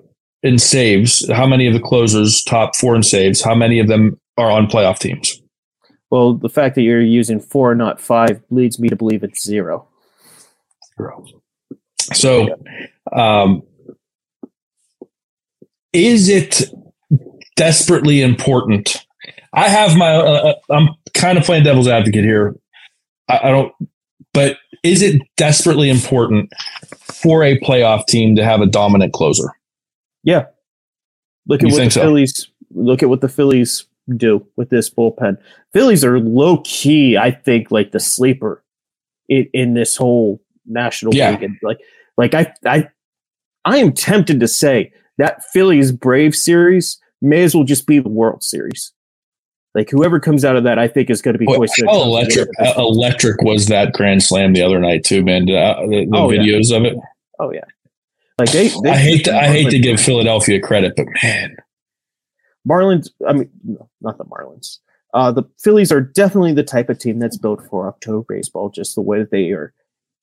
in 0.44 0.60
saves, 0.60 1.28
how 1.32 1.48
many 1.48 1.66
of 1.68 1.74
the 1.74 1.80
closers 1.80 2.44
top 2.44 2.76
four 2.76 2.96
in 2.96 3.04
saves, 3.04 3.42
how 3.42 3.56
many 3.56 3.80
of 3.80 3.88
them 3.88 4.20
are 4.38 4.52
on 4.52 4.68
playoff 4.68 5.00
teams? 5.00 5.42
Well, 6.12 6.36
the 6.36 6.50
fact 6.50 6.76
that 6.76 6.84
you're 6.84 7.02
using 7.02 7.40
four, 7.40 7.74
not 7.74 8.00
five, 8.00 8.42
leads 8.50 8.80
me 8.80 8.90
to 8.90 8.96
believe 8.96 9.24
it's 9.24 9.44
zero. 9.44 9.88
So, 12.14 12.56
um, 13.12 13.64
is 15.96 16.30
it 16.30 16.64
desperately 17.56 18.22
important? 18.22 19.06
I 19.54 19.70
have 19.70 19.96
my. 19.98 20.14
Uh, 20.16 20.54
I'm 20.70 20.90
kind 21.14 21.38
of 21.38 21.46
playing 21.46 21.64
devil's 21.64 21.88
advocate 21.88 22.24
here. 22.26 22.56
I, 23.30 23.40
I 23.46 23.52
don't, 23.52 23.74
but 24.34 24.58
is 24.84 25.02
it 25.02 25.22
desperately 25.38 25.90
important 25.90 26.52
for 27.02 27.44
a 27.44 27.60
playoff 27.62 28.06
team 28.06 28.36
to 28.36 28.44
have 28.44 28.62
a 28.62 28.66
dominant 28.66 29.14
closer? 29.14 29.48
Yeah. 30.24 30.46
Look 31.48 31.64
at 31.64 31.70
You 31.70 31.76
what 31.76 31.84
the 31.86 31.92
so? 31.92 32.02
Phillies 32.02 32.50
look 32.74 33.02
at 33.02 33.10
what 33.10 33.22
the 33.22 33.30
Phillies 33.30 33.86
do 34.18 34.46
with 34.58 34.70
this 34.70 34.90
bullpen. 34.90 35.38
Phillies 35.74 36.04
are 36.04 36.20
low 36.20 36.62
key, 36.66 37.18
I 37.18 37.32
think, 37.32 37.72
like 37.72 37.92
the 37.92 38.00
sleeper 38.00 38.64
in, 39.30 39.48
in 39.54 39.74
this 39.74 39.96
whole 39.96 40.42
national 40.66 41.16
Yeah. 41.16 41.32
league. 41.32 41.44
And 41.44 41.58
like 41.64 41.80
like 42.18 42.34
I 42.34 42.54
I 42.66 42.90
I 43.64 43.78
am 43.78 43.94
tempted 43.94 44.40
to 44.42 44.48
say 44.48 44.92
that 45.18 45.44
Phillies 45.52 45.92
Brave 45.92 46.36
series 46.36 47.00
may 47.22 47.44
as 47.44 47.56
well 47.56 47.64
just 47.64 47.88
be 47.88 48.00
the 48.00 48.10
World 48.10 48.44
Series. 48.44 48.92
Like 49.74 49.90
whoever 49.90 50.20
comes 50.20 50.46
out 50.46 50.56
of 50.56 50.64
that, 50.64 50.80
I 50.80 50.88
think 50.88 51.10
is 51.10 51.22
going 51.22 51.34
to 51.34 51.40
be 51.40 51.46
Boy, 51.46 51.58
hoisted. 51.58 51.86
how 51.86 52.02
electric, 52.02 52.48
uh, 52.60 52.74
electric 52.78 53.42
was 53.42 53.68
that 53.68 53.92
grand 53.94 54.24
slam 54.24 54.54
the 54.54 54.62
other 54.62 54.80
night 54.80 55.04
too, 55.04 55.22
man? 55.24 55.44
Uh, 55.44 55.82
the 55.82 56.06
the 56.10 56.10
Oh, 56.14 56.30
yeah. 56.32 56.42
videos 56.42 56.76
of 56.76 56.86
it. 56.86 56.96
Oh 57.40 57.52
yeah. 57.52 57.66
Like 58.40 58.52
they, 58.52 58.70
they 58.84 58.90
I 58.90 58.96
hate 58.98 59.26
to, 59.26 59.36
I 59.36 59.48
hate 59.48 59.70
to 59.72 59.80
give 59.80 60.00
Philadelphia 60.00 60.60
credit, 60.62 60.94
but 60.96 61.08
man, 61.24 61.56
Marlins. 62.68 63.10
I 63.28 63.34
mean, 63.34 63.50
no, 63.64 63.90
not 64.02 64.18
the 64.18 64.26
Marlins. 64.26 64.80
Uh, 65.14 65.32
the 65.32 65.44
Phillies 65.60 65.92
are 65.92 66.02
definitely 66.02 66.54
the 66.54 66.64
type 66.64 66.90
of 66.90 67.00
team 67.00 67.20
that's 67.20 67.38
built 67.38 67.66
for 67.70 67.88
October 67.88 68.26
baseball, 68.28 68.70
just 68.70 68.96
the 68.96 69.02
way 69.02 69.20
that 69.20 69.32
they 69.32 69.52
are 69.52 69.74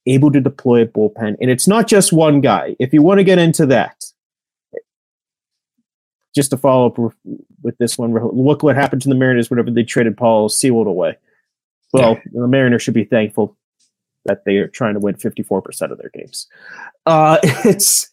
able 0.07 0.31
to 0.33 0.41
deploy 0.41 0.83
a 0.83 0.87
bullpen. 0.87 1.37
And 1.41 1.51
it's 1.51 1.67
not 1.69 1.89
just 1.89 2.13
one 2.13 2.41
guy. 2.43 2.77
If 2.79 2.93
you 2.93 3.03
want 3.03 3.19
to 3.19 3.25
get 3.25 3.39
into 3.39 3.65
that, 3.67 4.03
just 6.35 6.51
to 6.51 6.57
follow 6.57 6.87
up 6.87 6.99
with, 6.99 7.79
this 7.79 7.99
one, 7.99 8.13
look 8.13 8.63
what 8.63 8.77
happened 8.77 9.03
to 9.03 9.09
the 9.09 9.15
Mariners 9.15 9.51
whenever 9.51 9.71
they 9.71 9.83
traded 9.83 10.17
Paul 10.17 10.49
Sewald 10.49 10.87
away. 10.87 11.17
Well, 11.93 12.15
yeah. 12.15 12.21
the 12.33 12.49
Mariners 12.49 12.83
should 12.83 12.95
be 12.95 13.05
thankful 13.05 13.57
that 14.25 14.45
they 14.45 14.57
are 14.57 14.69
trying 14.69 14.95
to 14.95 15.01
win 15.01 15.15
54% 15.15 15.91
of 15.91 15.99
their 15.99 16.11
games. 16.11 16.49
Uh, 17.07 17.39
it's 17.43 18.09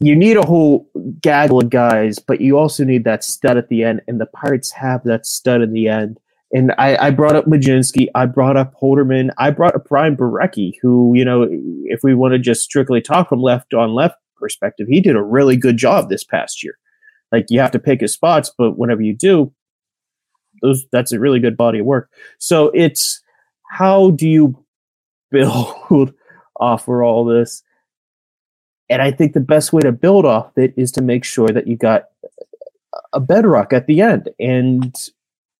you 0.00 0.16
need 0.16 0.38
a 0.38 0.46
whole 0.46 0.88
gaggle 1.20 1.60
of 1.60 1.68
guys, 1.68 2.18
but 2.18 2.40
you 2.40 2.56
also 2.58 2.84
need 2.84 3.04
that 3.04 3.22
stud 3.22 3.58
at 3.58 3.68
the 3.68 3.84
end, 3.84 4.00
and 4.08 4.18
the 4.18 4.26
Pirates 4.26 4.72
have 4.72 5.04
that 5.04 5.26
stud 5.26 5.60
in 5.60 5.74
the 5.74 5.88
end. 5.88 6.18
And 6.52 6.72
I, 6.78 6.96
I 6.96 7.10
brought 7.10 7.36
up 7.36 7.44
Mlodzinski, 7.44 8.08
I 8.14 8.26
brought 8.26 8.56
up 8.56 8.74
Holderman, 8.80 9.30
I 9.38 9.50
brought 9.50 9.74
up 9.74 9.86
Brian 9.88 10.16
Borucki, 10.16 10.72
who, 10.80 11.12
you 11.14 11.24
know, 11.24 11.46
if 11.84 12.00
we 12.02 12.14
want 12.14 12.32
to 12.32 12.38
just 12.38 12.62
strictly 12.62 13.00
talk 13.00 13.28
from 13.28 13.42
left 13.42 13.74
on 13.74 13.92
left 13.92 14.16
perspective, 14.40 14.88
he 14.88 15.00
did 15.00 15.16
a 15.16 15.22
really 15.22 15.56
good 15.56 15.76
job 15.76 16.08
this 16.08 16.24
past 16.24 16.62
year. 16.64 16.78
Like 17.30 17.46
you 17.48 17.60
have 17.60 17.70
to 17.72 17.78
pick 17.78 18.00
his 18.00 18.12
spots, 18.12 18.52
but 18.56 18.78
whenever 18.78 19.02
you 19.02 19.14
do, 19.14 19.52
those 20.62 20.84
that's 20.90 21.12
a 21.12 21.20
really 21.20 21.40
good 21.40 21.56
body 21.56 21.78
of 21.78 21.86
work. 21.86 22.10
So 22.38 22.70
it's 22.74 23.22
how 23.70 24.10
do 24.10 24.28
you 24.28 24.64
build 25.30 26.12
off 26.56 26.84
for 26.84 27.02
all 27.02 27.24
this? 27.24 27.62
And 28.88 29.00
I 29.00 29.12
think 29.12 29.32
the 29.32 29.40
best 29.40 29.72
way 29.72 29.80
to 29.82 29.92
build 29.92 30.26
off 30.26 30.58
it 30.58 30.74
is 30.76 30.90
to 30.92 31.02
make 31.02 31.24
sure 31.24 31.48
that 31.48 31.68
you 31.68 31.76
got 31.76 32.06
a 33.12 33.20
bedrock 33.20 33.72
at 33.72 33.86
the 33.86 34.00
end. 34.00 34.28
And 34.40 34.94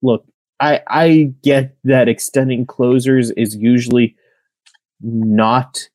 look, 0.02 0.24
I 0.58 0.82
I 0.88 1.32
get 1.42 1.76
that 1.84 2.08
extending 2.08 2.66
closers 2.66 3.30
is 3.32 3.54
usually 3.56 4.16
not 5.00 5.88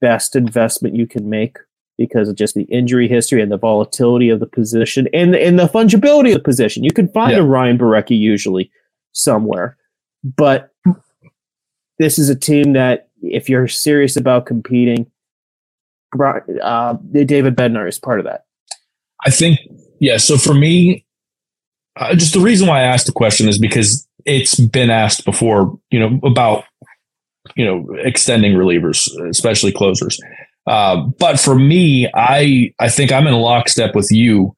best 0.00 0.36
investment 0.36 0.96
you 0.96 1.06
can 1.06 1.28
make 1.28 1.58
because 1.96 2.28
of 2.28 2.36
just 2.36 2.54
the 2.54 2.62
injury 2.64 3.08
history 3.08 3.42
and 3.42 3.50
the 3.50 3.58
volatility 3.58 4.28
of 4.28 4.40
the 4.40 4.46
position 4.46 5.08
and 5.12 5.34
and 5.34 5.58
the 5.58 5.66
fungibility 5.66 6.28
of 6.28 6.34
the 6.34 6.44
position. 6.44 6.84
You 6.84 6.92
can 6.92 7.08
find 7.08 7.32
yeah. 7.32 7.38
a 7.38 7.42
Ryan 7.42 7.78
Borucki 7.78 8.18
usually 8.18 8.70
somewhere, 9.12 9.76
but 10.22 10.70
this 11.98 12.18
is 12.18 12.28
a 12.28 12.36
team 12.36 12.72
that 12.74 13.08
if 13.22 13.48
you're 13.48 13.68
serious 13.68 14.16
about 14.16 14.46
competing, 14.46 15.10
uh, 16.62 16.94
David 17.12 17.56
Bednar 17.56 17.88
is 17.88 17.98
part 17.98 18.20
of 18.20 18.24
that. 18.26 18.44
I 19.24 19.30
think, 19.30 19.58
yeah. 20.00 20.16
So 20.16 20.36
for 20.38 20.54
me, 20.54 21.04
uh, 21.96 22.14
just 22.14 22.34
the 22.34 22.40
reason 22.40 22.68
why 22.68 22.80
I 22.80 22.84
asked 22.84 23.06
the 23.06 23.12
question 23.12 23.48
is 23.48 23.58
because 23.58 24.06
it's 24.24 24.58
been 24.60 24.90
asked 24.90 25.24
before, 25.24 25.78
you 25.90 25.98
know, 25.98 26.20
about, 26.22 26.64
you 27.58 27.64
know, 27.64 27.84
extending 27.98 28.54
relievers, 28.54 29.08
especially 29.28 29.72
closers. 29.72 30.18
Uh, 30.66 31.02
but 31.18 31.40
for 31.40 31.58
me, 31.58 32.08
I 32.14 32.72
I 32.78 32.88
think 32.88 33.10
I'm 33.10 33.26
in 33.26 33.34
lockstep 33.34 33.94
with 33.94 34.10
you 34.12 34.54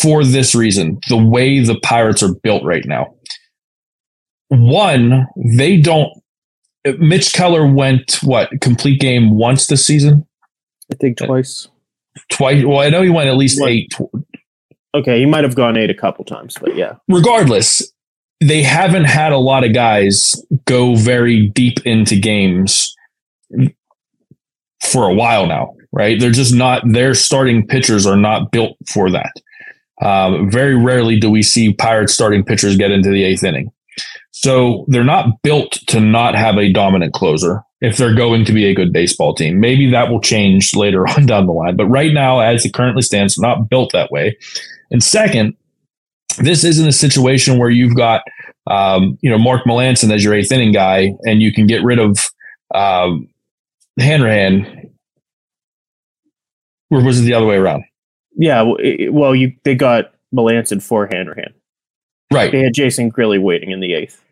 for 0.00 0.24
this 0.24 0.54
reason: 0.54 0.98
the 1.08 1.16
way 1.16 1.60
the 1.60 1.78
Pirates 1.80 2.22
are 2.22 2.34
built 2.34 2.64
right 2.64 2.84
now. 2.84 3.14
One, 4.48 5.28
they 5.36 5.76
don't. 5.76 6.12
Mitch 6.98 7.32
Keller 7.32 7.66
went 7.66 8.18
what 8.22 8.50
complete 8.60 9.00
game 9.00 9.38
once 9.38 9.68
this 9.68 9.86
season. 9.86 10.26
I 10.92 10.96
think 10.96 11.18
twice. 11.18 11.68
Twice. 12.32 12.64
Well, 12.64 12.80
I 12.80 12.88
know 12.88 13.02
he 13.02 13.10
went 13.10 13.28
at 13.28 13.36
least 13.36 13.60
what? 13.60 13.70
eight. 13.70 13.94
Okay, 14.96 15.20
he 15.20 15.26
might 15.26 15.44
have 15.44 15.54
gone 15.54 15.76
eight 15.76 15.90
a 15.90 15.94
couple 15.94 16.24
times, 16.24 16.56
but 16.60 16.74
yeah. 16.74 16.94
Regardless, 17.06 17.92
they 18.40 18.62
haven't 18.62 19.04
had 19.04 19.32
a 19.32 19.38
lot 19.38 19.64
of 19.64 19.74
guys 19.74 20.42
go 20.64 20.94
very 20.94 21.48
deep 21.48 21.84
into 21.84 22.18
games 22.18 22.94
for 24.82 25.08
a 25.08 25.14
while 25.14 25.46
now, 25.46 25.74
right? 25.92 26.18
They're 26.18 26.30
just 26.30 26.54
not. 26.54 26.82
Their 26.86 27.14
starting 27.14 27.66
pitchers 27.66 28.06
are 28.06 28.16
not 28.16 28.50
built 28.50 28.76
for 28.92 29.10
that. 29.10 29.32
Um, 30.02 30.50
very 30.50 30.74
rarely 30.74 31.20
do 31.20 31.30
we 31.30 31.42
see 31.42 31.74
Pirates 31.74 32.14
starting 32.14 32.42
pitchers 32.42 32.76
get 32.76 32.90
into 32.90 33.10
the 33.10 33.22
eighth 33.22 33.44
inning. 33.44 33.70
So 34.30 34.86
they're 34.88 35.04
not 35.04 35.42
built 35.42 35.72
to 35.88 36.00
not 36.00 36.34
have 36.34 36.56
a 36.56 36.72
dominant 36.72 37.12
closer 37.12 37.62
if 37.82 37.96
they're 37.96 38.14
going 38.14 38.44
to 38.46 38.52
be 38.52 38.64
a 38.64 38.74
good 38.74 38.92
baseball 38.92 39.34
team. 39.34 39.60
Maybe 39.60 39.90
that 39.90 40.10
will 40.10 40.20
change 40.20 40.74
later 40.74 41.06
on 41.08 41.26
down 41.26 41.46
the 41.46 41.52
line. 41.52 41.76
But 41.76 41.86
right 41.86 42.12
now, 42.12 42.40
as 42.40 42.64
it 42.64 42.72
currently 42.72 43.02
stands, 43.02 43.38
not 43.38 43.68
built 43.68 43.92
that 43.92 44.10
way. 44.10 44.38
And 44.90 45.02
second, 45.02 45.56
this 46.38 46.64
isn't 46.64 46.86
a 46.86 46.92
situation 46.92 47.58
where 47.58 47.70
you've 47.70 47.96
got 47.96 48.22
um, 48.66 49.18
you 49.20 49.30
know 49.30 49.38
Mark 49.38 49.64
Melancon 49.64 50.12
as 50.12 50.24
your 50.24 50.34
eighth 50.34 50.52
inning 50.52 50.72
guy, 50.72 51.14
and 51.24 51.40
you 51.42 51.52
can 51.52 51.66
get 51.66 51.82
rid 51.82 51.98
of 51.98 52.18
um, 52.74 53.28
Hanrahan. 53.98 54.90
Or 56.90 57.02
was 57.04 57.20
it 57.20 57.22
the 57.22 57.34
other 57.34 57.46
way 57.46 57.56
around? 57.56 57.84
Yeah, 58.36 58.72
well, 59.10 59.34
you 59.34 59.54
they 59.64 59.74
got 59.74 60.12
Melancon 60.34 60.82
for 60.82 61.06
Hanrahan. 61.06 61.54
Right. 62.32 62.52
They 62.52 62.60
had 62.60 62.74
Jason 62.74 63.10
Grilli 63.10 63.40
waiting 63.40 63.70
in 63.70 63.80
the 63.80 63.92
eighth. 63.92 64.22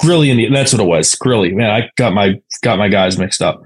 Grilli 0.00 0.30
in 0.30 0.36
the 0.36 0.48
that's 0.48 0.72
what 0.72 0.80
it 0.80 0.86
was. 0.86 1.14
Grilli. 1.14 1.52
Man, 1.52 1.70
I 1.70 1.90
got 1.96 2.12
my 2.12 2.40
got 2.62 2.78
my 2.78 2.88
guys 2.88 3.18
mixed 3.18 3.42
up. 3.42 3.62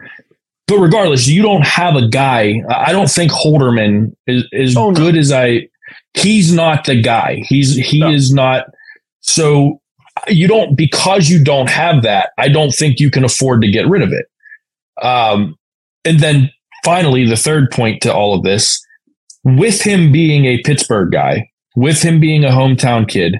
But 0.66 0.78
regardless, 0.78 1.28
you 1.28 1.42
don't 1.42 1.64
have 1.64 1.94
a 1.94 2.08
guy. 2.08 2.62
I 2.68 2.92
don't 2.92 3.10
think 3.10 3.30
Holderman 3.30 4.14
is 4.26 4.44
as 4.52 4.76
oh, 4.76 4.90
no. 4.90 4.96
good 4.96 5.16
as 5.16 5.30
I. 5.30 5.68
He's 6.14 6.52
not 6.52 6.84
the 6.84 7.00
guy. 7.00 7.42
He's 7.46 7.76
he 7.76 8.00
no. 8.00 8.10
is 8.10 8.32
not. 8.32 8.66
So 9.20 9.80
you 10.28 10.48
don't 10.48 10.76
because 10.76 11.28
you 11.28 11.42
don't 11.42 11.68
have 11.68 12.02
that. 12.02 12.30
I 12.38 12.48
don't 12.48 12.72
think 12.72 13.00
you 13.00 13.10
can 13.10 13.24
afford 13.24 13.62
to 13.62 13.70
get 13.70 13.88
rid 13.88 14.02
of 14.02 14.12
it. 14.12 14.26
Um, 15.02 15.56
and 16.04 16.20
then 16.20 16.50
finally, 16.84 17.26
the 17.26 17.36
third 17.36 17.70
point 17.70 18.02
to 18.02 18.14
all 18.14 18.34
of 18.34 18.42
this, 18.42 18.84
with 19.44 19.82
him 19.82 20.10
being 20.10 20.46
a 20.46 20.62
Pittsburgh 20.62 21.12
guy, 21.12 21.50
with 21.74 22.00
him 22.00 22.18
being 22.20 22.44
a 22.44 22.50
hometown 22.50 23.06
kid, 23.08 23.38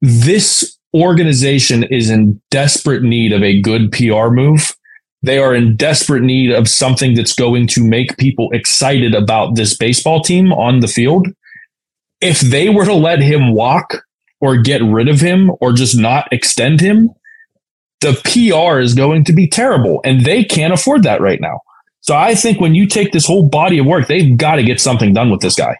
this 0.00 0.78
organization 0.94 1.84
is 1.84 2.10
in 2.10 2.40
desperate 2.50 3.02
need 3.02 3.32
of 3.32 3.42
a 3.42 3.60
good 3.60 3.92
PR 3.92 4.28
move. 4.28 4.74
They 5.22 5.38
are 5.38 5.54
in 5.54 5.76
desperate 5.76 6.22
need 6.22 6.50
of 6.50 6.68
something 6.68 7.14
that's 7.14 7.34
going 7.34 7.66
to 7.68 7.84
make 7.84 8.16
people 8.16 8.50
excited 8.52 9.14
about 9.14 9.54
this 9.54 9.76
baseball 9.76 10.22
team 10.22 10.52
on 10.52 10.80
the 10.80 10.88
field. 10.88 11.28
If 12.20 12.40
they 12.40 12.68
were 12.68 12.84
to 12.84 12.94
let 12.94 13.20
him 13.20 13.52
walk 13.52 14.04
or 14.40 14.56
get 14.56 14.82
rid 14.82 15.08
of 15.08 15.20
him 15.20 15.50
or 15.60 15.72
just 15.72 15.96
not 15.96 16.32
extend 16.32 16.80
him, 16.80 17.10
the 18.00 18.14
PR 18.24 18.80
is 18.80 18.94
going 18.94 19.24
to 19.24 19.32
be 19.32 19.46
terrible 19.46 20.00
and 20.04 20.24
they 20.24 20.44
can't 20.44 20.72
afford 20.72 21.02
that 21.02 21.20
right 21.20 21.40
now. 21.40 21.60
So 22.00 22.16
I 22.16 22.34
think 22.34 22.60
when 22.60 22.74
you 22.74 22.86
take 22.86 23.12
this 23.12 23.26
whole 23.26 23.46
body 23.46 23.78
of 23.78 23.86
work, 23.86 24.06
they've 24.06 24.36
got 24.36 24.56
to 24.56 24.62
get 24.62 24.80
something 24.80 25.12
done 25.12 25.30
with 25.30 25.40
this 25.40 25.54
guy. 25.54 25.76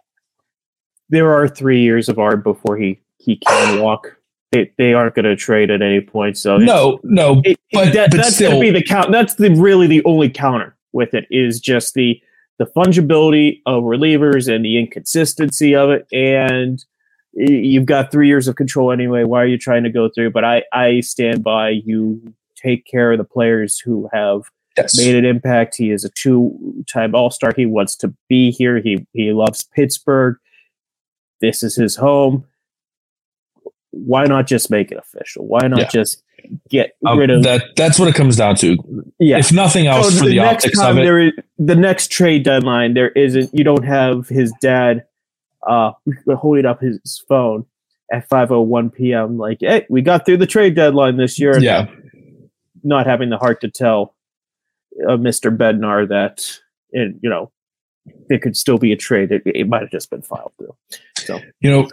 There 1.09 1.33
are 1.33 1.49
three 1.49 1.83
years 1.83 2.09
of 2.09 2.19
art 2.19 2.45
before 2.45 2.77
he 2.77 3.01
he 3.19 3.37
can 3.37 3.81
walk 3.83 4.17
they, 4.53 4.73
they 4.79 4.93
aren't 4.93 5.15
going 5.15 5.25
to 5.25 5.37
trade 5.37 5.71
at 5.71 5.83
any 5.83 6.01
point. 6.01 6.37
So 6.37 6.57
no, 6.57 7.01
no, 7.05 7.41
it, 7.45 7.59
but, 7.73 7.93
that, 7.93 8.11
but 8.11 8.17
that's 8.17 8.41
going 8.41 8.55
to 8.55 8.61
be 8.61 8.71
the 8.71 8.83
count. 8.83 9.13
That's 9.13 9.35
the 9.35 9.51
really 9.51 9.87
the 9.87 10.05
only 10.05 10.29
counter 10.29 10.77
with 10.93 11.15
it 11.15 11.27
is 11.31 11.61
just 11.61 11.95
the 11.95 12.21
the 12.61 12.67
fungibility 12.67 13.63
of 13.65 13.85
relievers 13.85 14.55
and 14.55 14.63
the 14.63 14.79
inconsistency 14.79 15.75
of 15.75 15.89
it. 15.89 16.07
And 16.13 16.85
you've 17.33 17.87
got 17.87 18.13
three 18.13 18.29
years 18.29 18.49
of 18.49 18.57
control 18.57 18.93
anyway. 18.93 19.25
Why 19.25 19.41
are 19.41 19.47
you 19.47 19.57
trying 19.57 19.83
to 19.85 19.91
go 19.91 20.11
through? 20.15 20.33
But 20.33 20.45
I 20.45 20.63
I 20.71 21.01
stand 21.01 21.43
by 21.43 21.71
you. 21.71 22.35
Take 22.55 22.85
care 22.85 23.13
of 23.13 23.19
the 23.19 23.25
players 23.25 23.79
who 23.79 24.11
have 24.13 24.43
yes. 24.77 24.99
made 24.99 25.15
an 25.15 25.25
impact. 25.25 25.77
He 25.77 25.91
is 25.91 26.05
a 26.05 26.11
two-time 26.11 27.15
All-Star. 27.15 27.55
He 27.57 27.65
wants 27.65 27.97
to 27.97 28.15
be 28.29 28.51
here. 28.51 28.79
He 28.79 29.07
he 29.15 29.33
loves 29.33 29.65
Pittsburgh. 29.75 30.37
This 31.41 31.63
is 31.63 31.77
his 31.77 31.97
home 31.97 32.45
why 33.93 34.25
not 34.25 34.47
just 34.47 34.71
make 34.71 34.93
it 34.93 34.99
official? 34.99 35.47
Why 35.47 35.67
not 35.67 35.81
yeah. 35.81 35.89
just 35.89 36.23
get 36.69 36.97
um, 37.07 37.19
rid 37.19 37.31
of 37.31 37.43
that? 37.43 37.63
That's 37.77 37.99
what 37.99 38.09
it 38.09 38.15
comes 38.15 38.37
down 38.37 38.57
to. 38.57 38.77
Yeah. 39.19 39.39
If 39.39 39.53
nothing 39.53 39.87
else, 39.87 40.13
so 40.13 40.21
for 40.21 40.25
the, 40.27 40.33
the 40.33 40.39
optics 40.41 40.81
of 40.81 40.99
it, 40.99 41.03
there 41.03 41.21
is, 41.21 41.33
the 41.59 41.77
next 41.77 42.11
trade 42.11 42.45
deadline, 42.45 42.95
there 42.95 43.11
isn't. 43.11 43.51
You 43.53 43.65
don't 43.65 43.85
have 43.85 44.29
his 44.29 44.53
dad 44.61 45.05
uh, 45.67 45.93
holding 46.37 46.67
up 46.67 46.81
his 46.81 47.25
phone 47.29 47.67
at 48.13 48.29
5:01 48.29 48.93
p.m. 48.93 49.39
Like, 49.39 49.59
hey, 49.61 49.87
we 49.89 50.03
got 50.03 50.27
through 50.27 50.39
the 50.39 50.47
trade 50.47 50.75
deadline 50.75 51.17
this 51.17 51.39
year. 51.39 51.59
Yeah. 51.59 51.87
Not 52.83 53.07
having 53.07 53.29
the 53.31 53.39
heart 53.39 53.61
to 53.61 53.71
tell 53.71 54.15
uh, 55.07 55.17
Mr. 55.17 55.55
Bednar 55.55 56.09
that, 56.09 56.59
it, 56.91 57.15
you 57.23 57.29
know, 57.29 57.53
there 58.29 58.39
could 58.39 58.57
still 58.57 58.79
be 58.79 58.93
a 58.93 58.97
trade. 58.97 59.31
It, 59.33 59.43
it 59.45 59.69
might 59.69 59.83
have 59.83 59.91
just 59.91 60.11
been 60.11 60.23
filed 60.23 60.53
through. 60.59 60.75
So, 61.19 61.41
you 61.61 61.71
know, 61.71 61.91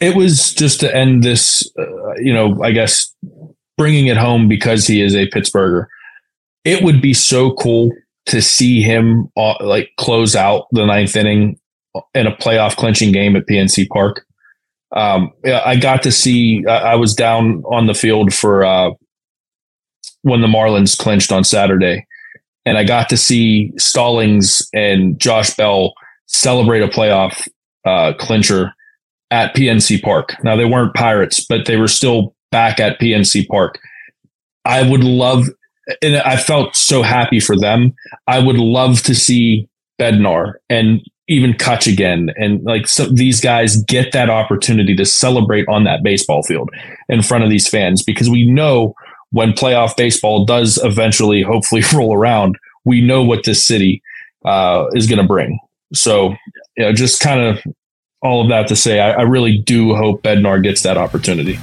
it 0.00 0.16
was 0.16 0.54
just 0.54 0.80
to 0.80 0.94
end 0.94 1.22
this, 1.22 1.70
uh, 1.78 2.14
you 2.16 2.32
know, 2.32 2.62
I 2.62 2.72
guess 2.72 3.14
bringing 3.82 4.06
it 4.06 4.16
home 4.16 4.46
because 4.46 4.86
he 4.86 5.02
is 5.02 5.16
a 5.16 5.26
Pittsburgher. 5.30 5.86
It 6.64 6.84
would 6.84 7.02
be 7.02 7.12
so 7.12 7.52
cool 7.54 7.90
to 8.26 8.40
see 8.40 8.80
him 8.80 9.28
uh, 9.36 9.54
like 9.60 9.90
close 9.96 10.36
out 10.36 10.68
the 10.70 10.86
ninth 10.86 11.16
inning 11.16 11.58
in 12.14 12.28
a 12.28 12.36
playoff 12.36 12.76
clinching 12.76 13.10
game 13.10 13.34
at 13.34 13.48
PNC 13.48 13.88
Park. 13.88 14.24
Um, 14.94 15.32
I 15.44 15.74
got 15.74 16.04
to 16.04 16.12
see. 16.12 16.64
I 16.64 16.94
was 16.94 17.12
down 17.12 17.64
on 17.64 17.86
the 17.86 17.94
field 17.94 18.32
for 18.32 18.64
uh, 18.64 18.90
when 20.20 20.42
the 20.42 20.46
Marlins 20.46 20.96
clinched 20.96 21.32
on 21.32 21.42
Saturday, 21.42 22.06
and 22.64 22.78
I 22.78 22.84
got 22.84 23.08
to 23.08 23.16
see 23.16 23.72
Stallings 23.78 24.64
and 24.72 25.18
Josh 25.18 25.56
Bell 25.56 25.92
celebrate 26.26 26.82
a 26.82 26.88
playoff 26.88 27.48
uh, 27.84 28.12
clincher 28.16 28.74
at 29.32 29.56
PNC 29.56 30.00
Park. 30.04 30.36
Now 30.44 30.54
they 30.54 30.66
weren't 30.66 30.94
Pirates, 30.94 31.44
but 31.44 31.66
they 31.66 31.78
were 31.78 31.88
still 31.88 32.36
back 32.52 32.78
at 32.78 33.00
PNC 33.00 33.48
Park. 33.48 33.80
I 34.64 34.88
would 34.88 35.02
love, 35.02 35.48
and 36.00 36.16
I 36.18 36.36
felt 36.36 36.76
so 36.76 37.02
happy 37.02 37.40
for 37.40 37.58
them. 37.58 37.94
I 38.28 38.38
would 38.38 38.58
love 38.58 39.02
to 39.02 39.14
see 39.14 39.68
Bednar 40.00 40.54
and 40.70 41.00
even 41.28 41.54
Cutch 41.54 41.88
again, 41.88 42.30
and 42.36 42.62
like 42.62 42.86
these 43.10 43.40
guys 43.40 43.82
get 43.84 44.12
that 44.12 44.30
opportunity 44.30 44.94
to 44.94 45.04
celebrate 45.04 45.66
on 45.68 45.82
that 45.84 46.04
baseball 46.04 46.42
field 46.44 46.70
in 47.08 47.22
front 47.22 47.42
of 47.42 47.50
these 47.50 47.66
fans 47.66 48.02
because 48.02 48.30
we 48.30 48.48
know 48.48 48.94
when 49.30 49.52
playoff 49.52 49.96
baseball 49.96 50.44
does 50.44 50.78
eventually, 50.84 51.42
hopefully, 51.42 51.82
roll 51.94 52.14
around, 52.14 52.56
we 52.84 53.00
know 53.00 53.22
what 53.24 53.44
this 53.44 53.64
city 53.64 54.02
uh, 54.44 54.86
is 54.92 55.06
going 55.06 55.20
to 55.20 55.26
bring. 55.26 55.58
So, 55.94 56.34
you 56.76 56.84
know, 56.84 56.92
just 56.92 57.20
kind 57.20 57.40
of 57.40 57.62
all 58.22 58.42
of 58.42 58.48
that 58.48 58.68
to 58.68 58.76
say, 58.76 59.00
I, 59.00 59.12
I 59.12 59.22
really 59.22 59.58
do 59.58 59.94
hope 59.94 60.22
Bednar 60.22 60.62
gets 60.62 60.82
that 60.82 60.96
opportunity. 60.96 61.58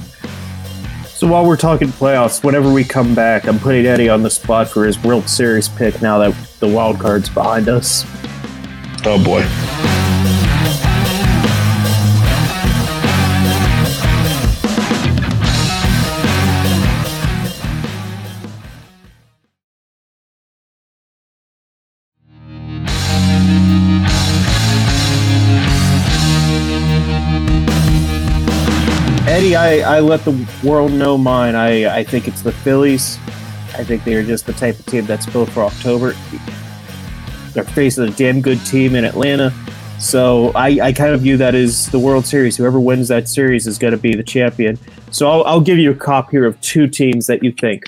So 1.20 1.26
while 1.26 1.44
we're 1.44 1.58
talking 1.58 1.88
playoffs, 1.88 2.42
whenever 2.42 2.72
we 2.72 2.82
come 2.82 3.14
back, 3.14 3.46
I'm 3.46 3.58
putting 3.58 3.84
Eddie 3.84 4.08
on 4.08 4.22
the 4.22 4.30
spot 4.30 4.70
for 4.70 4.86
his 4.86 4.98
World 5.02 5.28
Series 5.28 5.68
pick 5.68 6.00
now 6.00 6.16
that 6.16 6.34
the 6.60 6.66
wild 6.66 6.98
card's 6.98 7.28
behind 7.28 7.68
us. 7.68 8.06
Oh 9.04 9.22
boy. 9.22 9.42
I, 29.56 29.96
I 29.96 30.00
let 30.00 30.24
the 30.24 30.48
world 30.64 30.92
know 30.92 31.16
mine. 31.18 31.54
I, 31.54 31.98
I 31.98 32.04
think 32.04 32.28
it's 32.28 32.42
the 32.42 32.52
Phillies. 32.52 33.18
I 33.74 33.84
think 33.84 34.04
they 34.04 34.14
are 34.14 34.22
just 34.22 34.46
the 34.46 34.52
type 34.52 34.78
of 34.78 34.86
team 34.86 35.06
that's 35.06 35.26
built 35.26 35.48
for 35.50 35.62
October. 35.62 36.14
They're 37.52 37.64
facing 37.64 38.08
a 38.08 38.10
damn 38.10 38.40
good 38.40 38.64
team 38.66 38.94
in 38.94 39.04
Atlanta. 39.04 39.52
So 39.98 40.50
I, 40.54 40.78
I 40.80 40.92
kind 40.92 41.14
of 41.14 41.20
view 41.20 41.36
that 41.36 41.54
as 41.54 41.88
the 41.90 41.98
World 41.98 42.24
Series. 42.26 42.56
Whoever 42.56 42.80
wins 42.80 43.08
that 43.08 43.28
series 43.28 43.66
is 43.66 43.78
going 43.78 43.92
to 43.92 43.98
be 43.98 44.14
the 44.14 44.22
champion. 44.22 44.78
So 45.10 45.28
I'll, 45.28 45.44
I'll 45.44 45.60
give 45.60 45.78
you 45.78 45.90
a 45.90 45.94
cop 45.94 46.30
here 46.30 46.46
of 46.46 46.60
two 46.60 46.86
teams 46.86 47.26
that 47.26 47.42
you 47.42 47.52
think. 47.52 47.84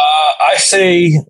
Uh, 0.00 0.32
I 0.40 0.56
say, 0.56 1.20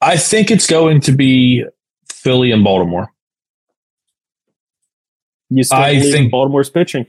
I 0.00 0.16
think 0.16 0.50
it's 0.50 0.66
going 0.66 1.00
to 1.02 1.12
be 1.12 1.64
Philly 2.10 2.52
and 2.52 2.62
Baltimore. 2.62 3.12
You 5.50 5.64
still 5.64 5.78
I 5.78 6.00
think- 6.00 6.30
Baltimore's 6.30 6.70
pitching. 6.70 7.06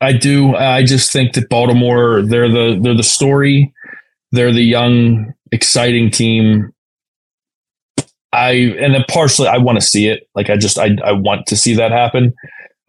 I 0.00 0.12
do. 0.12 0.54
I 0.54 0.84
just 0.84 1.10
think 1.10 1.32
that 1.34 1.48
Baltimore, 1.48 2.20
they're 2.22 2.50
the 2.50 2.78
they're 2.82 2.94
the 2.94 3.02
story. 3.02 3.72
They're 4.30 4.52
the 4.52 4.62
young, 4.62 5.32
exciting 5.52 6.10
team. 6.10 6.72
I 8.32 8.50
and 8.78 8.94
then 8.94 9.04
partially 9.08 9.48
I 9.48 9.56
want 9.56 9.80
to 9.80 9.86
see 9.86 10.08
it. 10.08 10.28
Like 10.34 10.50
I 10.50 10.56
just 10.56 10.78
I 10.78 10.96
I 11.02 11.12
want 11.12 11.46
to 11.46 11.56
see 11.56 11.74
that 11.76 11.92
happen. 11.92 12.34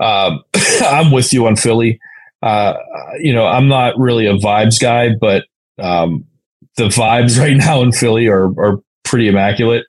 Um, 0.01 0.43
I'm 0.81 1.12
with 1.12 1.31
you 1.31 1.47
on 1.47 1.55
Philly. 1.55 1.99
Uh, 2.41 2.73
you 3.19 3.33
know, 3.33 3.47
I'm 3.47 3.67
not 3.67 3.97
really 3.97 4.25
a 4.25 4.33
vibes 4.33 4.79
guy, 4.79 5.10
but 5.19 5.45
um, 5.79 6.25
the 6.75 6.89
vibes 6.89 7.39
right 7.39 7.55
now 7.55 7.81
in 7.81 7.93
Philly 7.93 8.27
are 8.27 8.47
are 8.60 8.79
pretty 9.05 9.29
immaculate, 9.29 9.86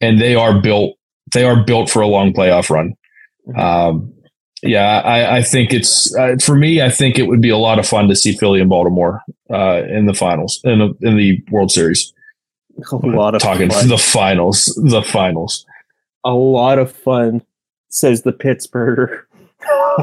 and 0.00 0.18
they 0.18 0.34
are 0.34 0.58
built. 0.60 0.96
They 1.34 1.44
are 1.44 1.62
built 1.62 1.90
for 1.90 2.00
a 2.00 2.06
long 2.06 2.32
playoff 2.32 2.70
run. 2.70 2.94
Um, 3.56 4.12
yeah, 4.62 5.00
I, 5.04 5.36
I 5.38 5.42
think 5.42 5.72
it's 5.74 6.14
uh, 6.16 6.36
for 6.42 6.56
me. 6.56 6.80
I 6.80 6.88
think 6.88 7.18
it 7.18 7.24
would 7.24 7.40
be 7.42 7.50
a 7.50 7.58
lot 7.58 7.78
of 7.78 7.86
fun 7.86 8.08
to 8.08 8.16
see 8.16 8.32
Philly 8.34 8.60
and 8.60 8.70
Baltimore 8.70 9.22
uh, 9.52 9.82
in 9.88 10.06
the 10.06 10.14
finals 10.14 10.60
in 10.64 10.78
the, 10.78 11.08
in 11.08 11.16
the 11.16 11.42
World 11.50 11.70
Series. 11.70 12.12
A 12.90 12.96
lot 12.96 13.34
of 13.34 13.42
Talking 13.42 13.70
fun. 13.70 13.88
the 13.88 13.98
finals, 13.98 14.64
the 14.90 15.02
finals. 15.02 15.64
a 16.24 16.32
lot 16.32 16.78
of 16.78 16.90
fun, 16.90 17.42
says 17.88 18.22
the 18.22 18.32
Pittsburgher. 18.32 19.22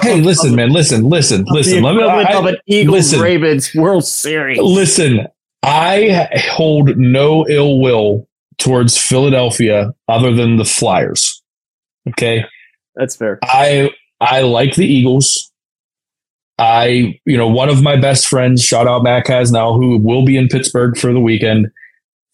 Hey, 0.01 0.21
listen, 0.21 0.55
man, 0.55 0.69
listen, 0.71 1.09
listen, 1.09 1.43
listen. 1.49 1.83
Let 1.83 1.95
me 1.95 2.03
I- 2.03 2.31
of 2.33 2.45
an 2.45 2.57
Eagles. 2.67 3.17
Ravens 3.17 3.73
World 3.75 4.05
Series. 4.05 4.59
listen. 4.59 5.27
I 5.63 6.27
hold 6.51 6.97
no 6.97 7.47
ill 7.47 7.79
will 7.79 8.27
towards 8.57 8.97
Philadelphia 8.97 9.93
other 10.07 10.33
than 10.33 10.57
the 10.57 10.65
Flyers. 10.65 11.43
Okay, 12.09 12.43
That's 12.95 13.15
fair. 13.15 13.39
I 13.43 13.89
I 14.19 14.41
like 14.41 14.75
the 14.75 14.85
Eagles. 14.85 15.51
I, 16.59 17.19
you 17.25 17.37
know, 17.37 17.47
one 17.47 17.69
of 17.69 17.81
my 17.81 17.95
best 17.95 18.27
friends, 18.27 18.63
shout 18.63 18.87
out 18.87 19.01
Matt 19.01 19.25
Casnell, 19.25 19.77
who 19.77 19.97
will 19.97 20.23
be 20.23 20.37
in 20.37 20.47
Pittsburgh 20.47 20.95
for 20.95 21.11
the 21.11 21.19
weekend, 21.19 21.67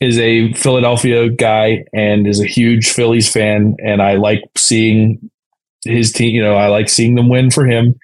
is 0.01 0.19
a 0.19 0.51
Philadelphia 0.51 1.29
guy 1.29 1.85
and 1.93 2.27
is 2.27 2.41
a 2.41 2.45
huge 2.45 2.89
Phillies 2.89 3.31
fan. 3.31 3.75
And 3.79 4.01
I 4.01 4.15
like 4.15 4.41
seeing 4.57 5.31
his 5.85 6.11
team, 6.11 6.35
you 6.35 6.43
know, 6.43 6.55
I 6.55 6.67
like 6.67 6.89
seeing 6.89 7.15
them 7.15 7.29
win 7.29 7.49
for 7.51 7.65
him. 7.65 7.95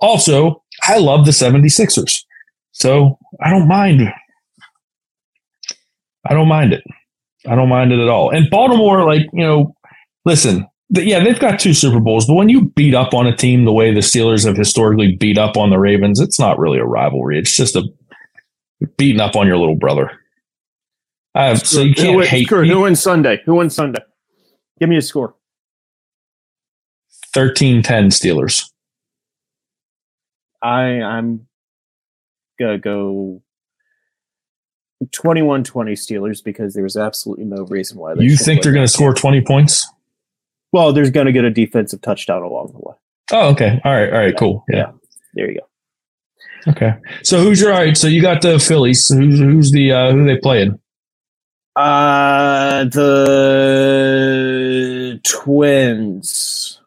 Also, 0.00 0.62
I 0.82 0.98
love 0.98 1.24
the 1.24 1.32
76ers. 1.32 2.24
So 2.72 3.18
I 3.42 3.48
don't 3.48 3.66
mind. 3.66 4.02
I 6.28 6.34
don't 6.34 6.48
mind 6.48 6.74
it. 6.74 6.84
I 7.48 7.54
don't 7.54 7.70
mind 7.70 7.92
it 7.92 8.00
at 8.00 8.08
all. 8.08 8.30
And 8.30 8.50
Baltimore, 8.50 9.04
like, 9.06 9.26
you 9.32 9.44
know, 9.44 9.74
listen, 10.26 10.66
yeah, 10.92 11.22
they've 11.22 11.38
got 11.38 11.60
two 11.60 11.74
Super 11.74 12.00
Bowls, 12.00 12.26
but 12.26 12.34
when 12.34 12.48
you 12.48 12.66
beat 12.70 12.94
up 12.94 13.14
on 13.14 13.26
a 13.26 13.36
team 13.36 13.64
the 13.64 13.72
way 13.72 13.92
the 13.94 14.00
Steelers 14.00 14.44
have 14.46 14.56
historically 14.56 15.16
beat 15.16 15.38
up 15.38 15.56
on 15.56 15.70
the 15.70 15.78
Ravens, 15.78 16.20
it's 16.20 16.38
not 16.38 16.58
really 16.58 16.78
a 16.78 16.84
rivalry. 16.84 17.38
It's 17.38 17.56
just 17.56 17.76
a 17.76 17.84
beating 18.96 19.20
up 19.20 19.36
on 19.36 19.46
your 19.46 19.56
little 19.56 19.76
brother. 19.76 20.10
Uh, 21.34 21.54
so 21.54 21.82
you 21.82 21.90
who, 21.90 21.94
can't 21.94 22.16
wins, 22.16 22.28
hate 22.28 22.48
who 22.48 22.80
wins 22.80 23.00
Sunday? 23.00 23.40
Who 23.44 23.54
wins 23.56 23.74
Sunday? 23.74 24.00
Give 24.80 24.88
me 24.88 24.96
a 24.96 25.02
score. 25.02 25.34
13 27.32 27.82
10 27.82 28.08
Steelers. 28.08 28.68
I 30.62 31.00
I'm 31.00 31.46
gonna 32.58 32.78
go 32.78 33.42
21-20 35.04 35.64
Steelers 35.92 36.44
because 36.44 36.74
there's 36.74 36.96
absolutely 36.96 37.44
no 37.44 37.64
reason 37.64 37.98
why 37.98 38.14
You 38.14 38.36
think 38.36 38.62
they're 38.62 38.72
going 38.72 38.86
to 38.86 38.92
score 38.92 39.14
game. 39.14 39.20
20 39.20 39.40
points? 39.42 39.88
Well, 40.72 40.92
there's 40.92 41.10
going 41.10 41.26
to 41.26 41.32
get 41.32 41.44
a 41.44 41.50
defensive 41.50 42.00
touchdown 42.00 42.42
along 42.42 42.72
the 42.72 42.78
way. 42.78 42.94
Oh, 43.32 43.48
okay. 43.50 43.80
All 43.84 43.92
right. 43.92 44.12
All 44.12 44.18
right. 44.18 44.36
Cool. 44.36 44.64
Yeah. 44.68 44.92
There 45.34 45.50
you 45.50 45.58
go. 45.58 45.66
Okay. 46.68 46.92
So 47.22 47.40
who's 47.40 47.60
your 47.60 47.72
all 47.72 47.78
right? 47.78 47.96
So 47.96 48.06
you 48.06 48.20
got 48.20 48.42
the 48.42 48.58
Phillies. 48.58 49.08
Who's 49.08 49.38
who's 49.38 49.72
the 49.72 49.92
uh, 49.92 50.12
who 50.12 50.24
they 50.24 50.36
playing? 50.36 50.78
Uh 51.76 52.84
the 52.84 53.60
Twins. 55.24 56.80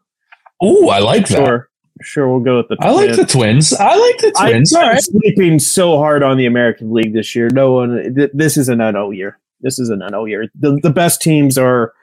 Oh, 0.62 0.90
I 0.90 1.00
like 1.00 1.28
that. 1.30 1.38
Sure, 1.38 1.70
sure. 2.02 2.30
We'll 2.30 2.42
go 2.42 2.58
with 2.58 2.68
the. 2.68 2.78
I 2.80 2.92
like 2.92 3.16
the 3.16 3.26
Twins. 3.26 3.70
Twins. 3.70 3.74
I 3.74 3.96
like 3.96 4.18
the 4.20 4.32
Twins. 4.32 4.76
I'm 4.76 4.88
right. 4.90 5.02
sleeping 5.02 5.58
so 5.60 5.98
hard 5.98 6.22
on 6.22 6.38
the 6.38 6.46
American 6.46 6.94
League 6.94 7.14
this 7.14 7.36
year. 7.36 7.50
No 7.52 7.72
one. 7.74 8.14
Th- 8.14 8.30
this 8.34 8.58
is 8.58 8.70
an 8.70 8.80
NL 8.80 9.16
year. 9.16 9.40
This 9.62 9.80
is 9.80 9.90
an 9.90 10.02
NL 10.02 10.30
year. 10.30 10.48
The 10.60 10.80
the 10.84 10.92
best 10.92 11.22
teams 11.22 11.58
are 11.58 11.94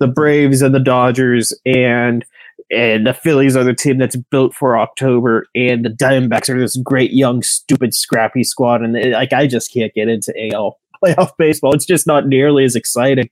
the 0.00 0.06
Braves 0.06 0.62
and 0.62 0.74
the 0.74 0.80
Dodgers, 0.80 1.52
and 1.66 2.24
and 2.70 3.06
the 3.06 3.14
Phillies 3.14 3.56
are 3.56 3.64
the 3.64 3.74
team 3.74 3.98
that's 3.98 4.16
built 4.16 4.54
for 4.54 4.78
October, 4.78 5.46
and 5.54 5.84
the 5.84 5.90
Diamondbacks 5.90 6.48
are 6.50 6.58
this 6.58 6.76
great 6.76 7.12
young, 7.12 7.42
stupid, 7.42 7.94
scrappy 7.94 8.44
squad. 8.44 8.82
And 8.82 8.96
it- 8.96 9.12
like 9.12 9.32
I 9.32 9.46
just 9.46 9.72
can't 9.72 9.92
get 9.94 10.08
into 10.08 10.32
AL 10.52 10.78
playoff 11.04 11.30
baseball. 11.38 11.74
It's 11.74 11.86
just 11.86 12.06
not 12.06 12.26
nearly 12.26 12.64
as 12.64 12.76
exciting. 12.76 13.30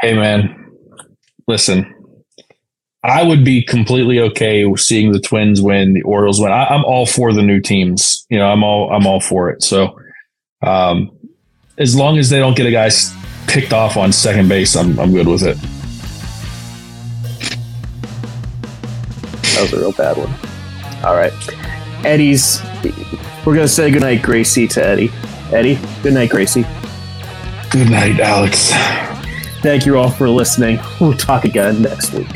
Hey 0.00 0.14
man, 0.14 0.70
listen. 1.48 1.92
I 3.02 3.22
would 3.22 3.44
be 3.44 3.62
completely 3.62 4.18
okay 4.18 4.64
with 4.64 4.80
seeing 4.80 5.12
the 5.12 5.20
Twins 5.20 5.62
win, 5.62 5.94
the 5.94 6.02
Orioles 6.02 6.40
win. 6.40 6.50
I, 6.50 6.64
I'm 6.66 6.84
all 6.84 7.06
for 7.06 7.32
the 7.32 7.40
new 7.42 7.60
teams. 7.60 8.26
You 8.30 8.38
know, 8.38 8.46
I'm 8.50 8.64
all 8.64 8.90
I'm 8.92 9.06
all 9.06 9.20
for 9.20 9.48
it. 9.48 9.62
So, 9.62 9.96
um, 10.62 11.16
as 11.78 11.94
long 11.94 12.18
as 12.18 12.30
they 12.30 12.38
don't 12.40 12.56
get 12.56 12.66
a 12.66 12.70
guy 12.72 12.86
s- 12.86 13.14
picked 13.46 13.72
off 13.72 13.96
on 13.96 14.12
second 14.12 14.48
base, 14.48 14.76
I'm 14.76 14.98
I'm 14.98 15.12
good 15.12 15.26
with 15.26 15.42
it. 15.42 15.56
That 19.54 19.62
was 19.62 19.72
a 19.72 19.78
real 19.78 19.92
bad 19.92 20.16
one. 20.16 20.32
All 21.04 21.14
right, 21.14 21.32
Eddie's. 22.04 22.62
We're 23.44 23.54
gonna 23.54 23.68
say 23.68 23.90
goodnight, 23.90 24.22
Gracie, 24.22 24.66
to 24.68 24.84
Eddie. 24.84 25.10
Eddie, 25.52 25.78
good 26.02 26.14
night, 26.14 26.30
Gracie. 26.30 26.66
Good 27.70 27.90
night, 27.90 28.20
Alex. 28.20 28.72
Thank 29.62 29.86
you 29.86 29.98
all 29.98 30.10
for 30.10 30.28
listening. 30.28 30.78
We'll 31.00 31.14
talk 31.14 31.44
again 31.44 31.82
next 31.82 32.12
week. 32.12 32.28